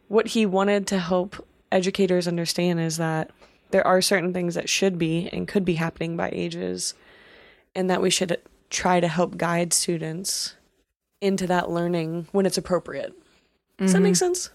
what 0.08 0.28
he 0.28 0.46
wanted 0.46 0.88
to 0.88 1.00
help 1.00 1.46
educators 1.72 2.28
understand 2.28 2.80
is 2.80 2.98
that 2.98 3.32
there 3.72 3.86
are 3.86 4.02
certain 4.02 4.34
things 4.34 4.56
that 4.56 4.70
should 4.70 4.98
be 4.98 5.30
and 5.34 5.48
could 5.48 5.66
be 5.66 5.74
happening 5.76 6.16
by 6.16 6.30
ages, 6.32 6.94
and 7.76 7.90
that 7.90 8.02
we 8.02 8.10
should 8.10 8.38
try 8.70 9.00
to 9.00 9.08
help 9.08 9.38
guide 9.38 9.74
students 9.74 10.56
into 11.22 11.46
that 11.48 11.70
learning 11.70 12.28
when 12.32 12.46
it's 12.46 12.58
appropriate. 12.58 13.14
Does 13.78 13.94
that 13.94 14.00
make 14.02 14.16
sense? 14.16 14.50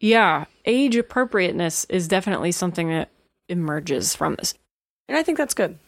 Yeah, 0.00 0.44
age 0.64 0.94
appropriateness 0.96 1.84
is 1.86 2.06
definitely 2.06 2.52
something 2.52 2.88
that 2.90 3.08
emerges 3.48 4.14
from 4.14 4.34
this. 4.36 4.54
And 5.08 5.16
I 5.16 5.22
think 5.22 5.38
that's 5.38 5.54
good. 5.54 5.78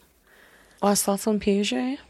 Last 0.83 1.05
thoughts 1.05 1.27
on 1.27 1.41
Piaget? 1.41 1.95
It 1.95 2.01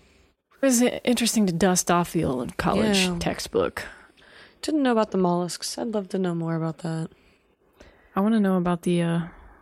was 0.66 0.82
interesting 0.82 1.46
to 1.46 1.52
dust 1.52 1.90
off 1.90 2.12
the 2.12 2.24
old 2.24 2.56
college 2.56 2.98
Yeah. 2.98 3.16
textbook. 3.18 3.84
Didn't 4.62 4.82
know 4.82 4.92
about 4.92 5.10
the 5.10 5.18
mollusks. 5.18 5.78
I'd 5.78 5.88
love 5.88 6.08
to 6.10 6.18
know 6.18 6.34
more 6.34 6.54
about 6.54 6.78
that. 6.78 7.08
I 8.14 8.20
want 8.20 8.34
to 8.34 8.40
know 8.40 8.56
about 8.56 8.82
the 8.82 9.02
uh, 9.02 9.20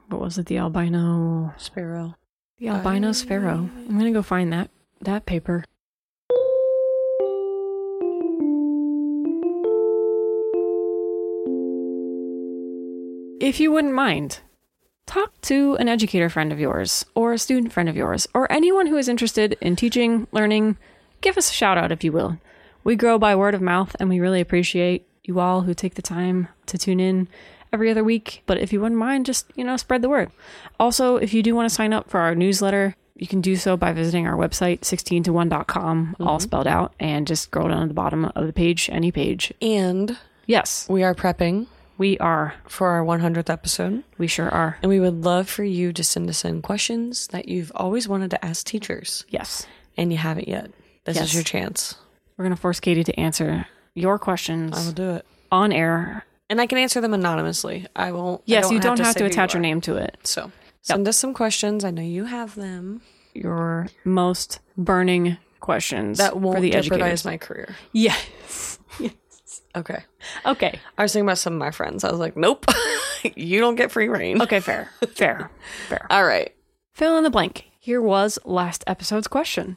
what 0.09 0.21
was 0.21 0.39
it? 0.39 0.47
The 0.47 0.59
albino, 0.59 1.55
Sparrow. 1.57 2.17
the 2.59 2.69
albino 2.69 3.13
sparrow. 3.13 3.71
I'm 3.89 3.99
gonna 3.99 4.11
go 4.13 4.23
find 4.23 4.53
that 4.53 4.71
that 5.03 5.25
paper. 5.27 5.65
If 13.41 13.61
you 13.61 13.71
wouldn't 13.71 13.95
mind, 13.95 14.41
talk 15.09 15.33
to 15.43 15.75
an 15.77 15.89
educator 15.89 16.29
friend 16.29 16.53
of 16.53 16.61
yours, 16.61 17.05
or 17.15 17.33
a 17.33 17.39
student 17.39 17.73
friend 17.73 17.89
of 17.89 17.97
yours, 17.97 18.29
or 18.35 18.51
anyone 18.53 18.87
who 18.87 18.97
is 18.97 19.09
interested 19.09 19.57
in 19.61 19.75
teaching, 19.75 20.29
learning. 20.31 20.77
Give 21.21 21.37
us 21.37 21.51
a 21.51 21.55
shout 21.55 21.79
out 21.79 21.91
if 21.91 22.05
you 22.05 22.13
will. 22.13 22.39
We 22.85 22.95
grow 22.95 23.19
by 23.19 23.35
word 23.35 23.55
of 23.55 23.63
mouth, 23.63 23.97
and 23.99 24.09
we 24.09 24.21
really 24.21 24.41
appreciate 24.41 25.07
you 25.25 25.41
all 25.41 25.63
who 25.63 25.75
take 25.75 25.95
the 25.95 26.03
time 26.03 26.49
to 26.67 26.79
tune 26.79 27.01
in 27.01 27.29
every 27.73 27.91
other 27.91 28.05
week. 28.05 28.43
But 28.47 28.59
if 28.59 28.73
you 28.73 28.81
wouldn't 28.81 28.99
mind, 28.99 29.27
just, 29.27 29.51
you 29.57 29.65
know, 29.65 29.77
spread 29.77 30.03
the 30.03 30.09
word. 30.09 30.31
Also, 30.79 31.17
if 31.17 31.35
you 31.35 31.43
do 31.43 31.55
want 31.55 31.69
to 31.69 31.75
sign 31.75 31.93
up 31.93 32.09
for 32.09 32.21
our 32.21 32.35
newsletter, 32.35 32.95
you 33.17 33.27
can 33.27 33.41
do 33.41 33.57
so 33.57 33.77
by 33.77 33.93
visiting 33.93 34.27
our 34.27 34.37
website, 34.37 34.81
16to1.com, 34.81 36.17
all 36.21 36.27
mm-hmm. 36.27 36.39
spelled 36.39 36.69
out, 36.69 36.95
and 37.01 37.27
just 37.27 37.45
scroll 37.45 37.69
down 37.69 37.83
to 37.83 37.89
the 37.89 37.95
bottom 37.95 38.27
of 38.27 38.47
the 38.47 38.53
page, 38.53 38.89
any 38.93 39.11
page. 39.11 39.53
And 39.61 40.17
Yes, 40.47 40.87
we 40.89 41.03
are 41.03 41.15
prepping 41.15 41.67
we 41.99 42.17
are. 42.19 42.55
for 42.67 42.89
our 42.91 43.03
100th 43.05 43.51
episode. 43.51 44.05
We 44.17 44.27
sure 44.27 44.49
are. 44.49 44.79
And 44.83 44.89
we 44.89 45.01
would 45.01 45.25
love 45.25 45.49
for 45.49 45.65
you 45.65 45.93
to 45.93 46.05
send 46.05 46.29
us 46.31 46.45
in 46.45 46.63
questions 46.63 47.27
that 47.29 47.49
you've 47.49 47.73
always 47.75 48.09
wanted 48.09 48.31
to 48.31 48.45
ask 48.45 48.65
teachers 48.67 49.25
Yes. 49.29 49.67
and 49.97 50.11
you 50.13 50.19
haven't 50.19 50.49
yet. 50.49 50.71
This 51.05 51.17
Yes. 51.17 51.27
is 51.29 51.35
your 51.35 51.43
chance. 51.43 51.97
We're 52.37 52.45
going 52.45 52.55
to 52.55 52.61
force 52.61 52.79
Katie 52.81 53.05
to 53.05 53.19
answer 53.21 53.67
your 53.95 54.19
questions 54.19 54.77
I 54.79 54.85
will 54.85 54.93
do 54.93 55.11
it. 55.11 55.27
on 55.51 55.73
air. 55.73 56.25
And 56.51 56.61
I 56.61 56.67
can 56.67 56.79
answer 56.79 57.01
them 57.01 57.13
anonymously. 57.15 57.87
I 57.97 58.13
won't. 58.13 58.41
I 58.41 58.45
Yes, 58.47 58.71
you 58.71 58.79
don't 58.81 58.99
have 59.01 59.15
to 59.15 59.19
say 59.19 59.25
who 59.25 59.31
attach 59.31 59.53
you 59.55 59.59
your 59.59 59.63
name 59.63 59.81
to 59.83 59.97
it. 59.97 60.17
So 60.23 60.51
send 60.83 61.07
us 61.09 61.17
some 61.19 61.35
questions. 61.35 61.85
I 61.85 61.91
know 61.91 62.01
you 62.03 62.25
have 62.25 62.55
them. 62.55 63.03
Your 63.35 63.89
most 64.05 64.61
burning 64.77 65.37
questions 65.61 66.19
That 66.19 66.39
won't 66.39 66.57
for 66.57 66.61
the 66.63 66.71
jeopardize 66.71 66.93
educators. 66.93 67.25
my 67.25 67.37
career. 67.37 67.77
Yes. 67.93 68.78
Okay. 69.77 70.03
Okay. 70.47 70.79
I 70.97 71.03
was 71.03 71.13
thinking 71.13 71.29
about 71.29 71.39
some 71.39 71.53
of 71.55 71.59
my 71.59 71.71
friends. 71.71 72.05
I 72.05 72.11
was 72.11 72.21
like, 72.21 72.37
nope, 72.37 72.67
you 73.37 73.61
don't 73.61 73.77
get 73.77 73.91
free 73.91 74.09
rein. 74.09 74.43
Okay, 74.43 74.61
fair. 74.61 74.91
Fair. 75.15 75.51
Fair. 75.89 76.07
All 76.11 76.25
right. 76.25 76.55
Fill 76.95 77.17
in 77.17 77.25
the 77.25 77.31
blank. 77.31 77.67
Here 77.79 78.03
was 78.03 78.39
last 78.45 78.83
episode's 78.87 79.29
question. 79.29 79.77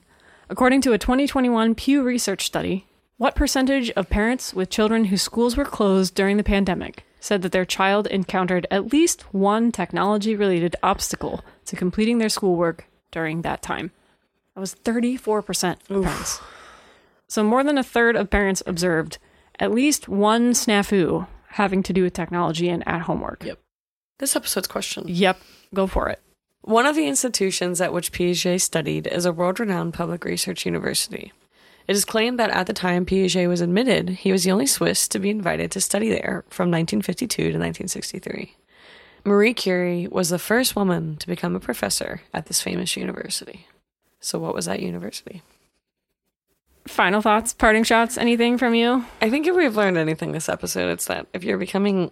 According 0.50 0.82
to 0.82 0.94
a 0.94 0.98
2021 0.98 1.76
Pew 1.76 2.04
Research 2.04 2.46
study, 2.46 2.88
what 3.18 3.36
percentage 3.36 3.92
of 3.92 4.10
parents 4.10 4.54
with 4.54 4.70
children 4.70 5.06
whose 5.06 5.22
schools 5.22 5.56
were 5.56 5.66
closed 5.66 6.16
during 6.16 6.38
the 6.38 6.44
pandemic 6.44 7.06
said 7.20 7.44
that 7.44 7.52
their 7.52 7.66
child 7.66 8.08
encountered 8.08 8.66
at 8.72 8.92
least 8.92 9.22
one 9.34 9.72
technology 9.72 10.36
related 10.36 10.76
obstacle 10.82 11.46
to 11.66 11.76
completing 11.76 12.18
their 12.18 12.30
schoolwork 12.30 12.86
during 13.12 13.44
that 13.44 13.62
time? 13.62 13.92
That 14.56 14.62
was 14.62 14.76
34% 14.76 15.78
of 15.90 16.04
parents. 16.04 16.42
So 17.28 17.44
more 17.44 17.64
than 17.64 17.78
a 17.78 17.84
third 17.84 18.16
of 18.16 18.30
parents 18.30 18.64
observed 18.66 19.20
at 19.62 19.72
least 19.72 20.10
one 20.10 20.52
snafu 20.52 21.28
having 21.50 21.84
to 21.84 21.94
do 21.94 22.04
with 22.04 22.14
technology 22.14 22.68
and 22.68 22.86
at 22.88 23.02
homework. 23.02 23.46
Yep. 23.46 23.60
This 24.18 24.36
episode's 24.36 24.68
question. 24.68 25.06
Yep, 25.08 25.40
go 25.74 25.88
for 25.88 26.10
it. 26.10 26.20
One 26.62 26.86
of 26.86 26.96
the 26.96 27.08
institutions 27.08 27.80
at 27.80 27.94
which 27.94 28.12
Piaget 28.12 28.62
studied 28.62 29.08
is 29.08 29.26
a 29.26 29.32
world 29.32 29.60
renowned 29.60 29.94
public 29.94 30.26
research 30.26 30.66
university. 30.66 31.32
It 31.88 31.96
is 31.96 32.06
claimed 32.06 32.40
that 32.40 32.52
at 32.52 32.68
the 32.68 32.74
time 32.74 33.06
Piaget 33.06 33.48
was 33.48 33.62
admitted, 33.62 34.10
he 34.10 34.32
was 34.32 34.44
the 34.44 34.52
only 34.52 34.68
Swiss 34.68 35.08
to 35.10 35.20
be 35.20 35.30
invited 35.30 35.72
to 35.72 35.82
study 35.82 36.10
there 36.10 36.44
from 36.50 36.70
1952 36.72 37.36
to 37.36 37.48
1963. 37.50 38.56
Marie 39.26 39.54
Curie 39.54 40.08
was 40.08 40.30
the 40.30 40.40
first 40.40 40.76
woman 40.76 41.16
to 41.18 41.28
become 41.28 41.56
a 41.56 41.60
professor 41.60 42.22
at 42.34 42.48
this 42.48 42.62
famous 42.62 42.98
university. 42.98 43.68
So, 44.20 44.40
what 44.40 44.56
was 44.56 44.66
that 44.66 44.82
university? 44.82 45.42
Final 46.88 47.22
thoughts, 47.22 47.54
parting 47.54 47.84
shots, 47.84 48.18
anything 48.18 48.58
from 48.58 48.74
you? 48.74 49.06
I 49.22 49.30
think 49.30 49.48
if 49.48 49.56
we've 49.56 49.76
learned 49.76 49.98
anything 49.98 50.32
this 50.32 50.50
episode, 50.50 50.90
it's 50.90 51.06
that 51.06 51.28
if 51.34 51.44
you're 51.44 51.58
becoming 51.58 52.12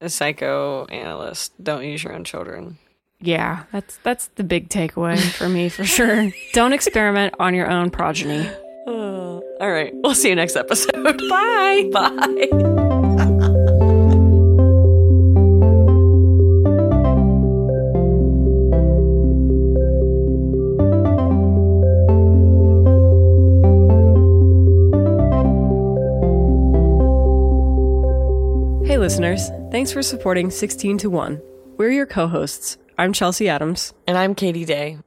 a 0.00 0.08
psychoanalyst, 0.08 1.52
don't 1.62 1.84
use 1.84 2.04
your 2.04 2.12
own 2.12 2.24
children. 2.24 2.78
Yeah, 3.20 3.64
that's 3.72 3.96
that's 3.98 4.26
the 4.34 4.44
big 4.44 4.68
takeaway 4.68 5.18
for 5.18 5.48
me 5.48 5.70
for 5.70 5.84
sure. 5.84 6.30
Don't 6.52 6.74
experiment 6.74 7.34
on 7.38 7.54
your 7.54 7.70
own 7.70 7.90
progeny. 7.90 8.46
Oh, 8.86 9.42
all 9.60 9.70
right. 9.70 9.92
We'll 9.94 10.14
see 10.14 10.28
you 10.28 10.34
next 10.34 10.56
episode. 10.56 10.92
Bye. 11.30 11.88
Bye. 11.90 12.74
Hey 28.94 29.00
listeners, 29.00 29.48
thanks 29.72 29.90
for 29.90 30.02
supporting 30.02 30.52
16 30.52 30.98
to 30.98 31.10
1. 31.10 31.42
We're 31.78 31.90
your 31.90 32.06
co-hosts. 32.06 32.78
I'm 32.96 33.12
Chelsea 33.12 33.48
Adams. 33.48 33.92
And 34.06 34.16
I'm 34.16 34.36
Katie 34.36 34.64
Day. 34.64 34.98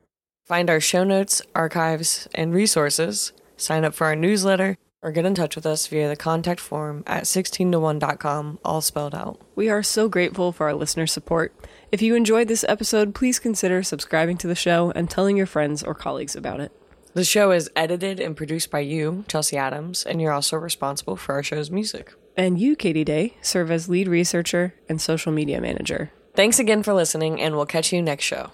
Find 0.45 0.69
our 0.69 0.81
show 0.81 1.05
notes, 1.05 1.41
archives, 1.55 2.27
and 2.35 2.53
resources, 2.53 3.31
sign 3.55 3.85
up 3.85 3.93
for 3.93 4.05
our 4.07 4.15
newsletter, 4.17 4.77
or 5.01 5.13
get 5.13 5.23
in 5.23 5.35
touch 5.35 5.55
with 5.55 5.65
us 5.65 5.87
via 5.87 6.09
the 6.09 6.17
contact 6.17 6.59
form 6.59 7.01
at 7.07 7.23
16to1.com, 7.23 8.59
all 8.65 8.81
spelled 8.81 9.15
out. 9.15 9.39
We 9.55 9.69
are 9.69 9.81
so 9.81 10.09
grateful 10.09 10.51
for 10.51 10.67
our 10.67 10.75
listener 10.75 11.07
support. 11.07 11.55
If 11.89 12.01
you 12.01 12.13
enjoyed 12.13 12.49
this 12.49 12.65
episode, 12.67 13.15
please 13.15 13.39
consider 13.39 13.83
subscribing 13.83 14.35
to 14.39 14.47
the 14.47 14.53
show 14.53 14.91
and 14.97 15.09
telling 15.09 15.37
your 15.37 15.45
friends 15.45 15.81
or 15.81 15.95
colleagues 15.95 16.35
about 16.35 16.59
it. 16.59 16.73
The 17.13 17.23
show 17.23 17.51
is 17.51 17.71
edited 17.73 18.19
and 18.19 18.35
produced 18.35 18.69
by 18.69 18.81
you, 18.81 19.23
Chelsea 19.29 19.55
Adams, 19.55 20.03
and 20.03 20.21
you're 20.21 20.33
also 20.33 20.57
responsible 20.57 21.15
for 21.15 21.35
our 21.35 21.41
show's 21.41 21.71
music. 21.71 22.13
And 22.37 22.59
you, 22.59 22.75
Katie 22.75 23.03
Day, 23.03 23.33
serve 23.41 23.71
as 23.71 23.89
lead 23.89 24.07
researcher 24.07 24.75
and 24.87 25.01
social 25.01 25.31
media 25.31 25.59
manager. 25.59 26.11
Thanks 26.35 26.59
again 26.59 26.83
for 26.83 26.93
listening, 26.93 27.41
and 27.41 27.55
we'll 27.55 27.65
catch 27.65 27.91
you 27.91 27.99
next 28.01 28.25
show. 28.25 28.51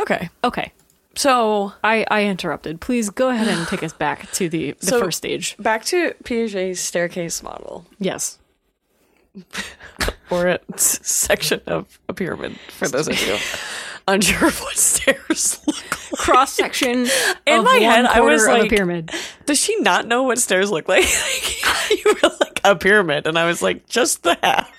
Okay, 0.00 0.30
Okay, 0.42 0.72
so 1.14 1.74
I, 1.84 2.04
I 2.10 2.24
interrupted. 2.24 2.80
Please 2.80 3.08
go 3.10 3.28
ahead 3.28 3.46
and 3.46 3.68
take 3.68 3.84
us 3.84 3.92
back 3.92 4.30
to 4.32 4.48
the, 4.48 4.72
the 4.80 4.86
So- 4.86 5.00
first 5.00 5.18
stage. 5.18 5.56
back 5.58 5.84
to 5.86 6.14
Piaget's 6.24 6.80
staircase 6.80 7.40
model. 7.42 7.86
Yes. 8.00 8.38
or 10.30 10.48
a 10.48 10.58
s- 10.74 10.98
section 11.06 11.60
of 11.66 12.00
a 12.08 12.12
pyramid 12.14 12.58
for 12.68 12.88
those 12.88 13.06
of 13.08 13.18
you 13.22 13.36
of 14.08 14.60
what 14.60 14.76
stairs 14.76 15.60
look 15.66 15.76
like. 15.76 16.18
Cross 16.18 16.52
section 16.54 17.06
In 17.46 17.64
my 17.64 17.76
head, 17.76 18.04
I 18.04 18.20
was 18.20 18.46
like- 18.46 18.70
pyramid. 18.70 19.10
Does 19.46 19.58
she 19.58 19.76
not 19.80 20.06
know 20.06 20.22
what 20.24 20.38
stairs 20.38 20.70
look 20.70 20.88
like? 20.88 21.04
you 21.90 22.14
were 22.22 22.30
like 22.40 22.60
a 22.64 22.76
pyramid, 22.76 23.26
and 23.26 23.38
I 23.38 23.46
was 23.46 23.62
like, 23.62 23.88
just 23.88 24.22
the 24.22 24.36
half. 24.42 24.70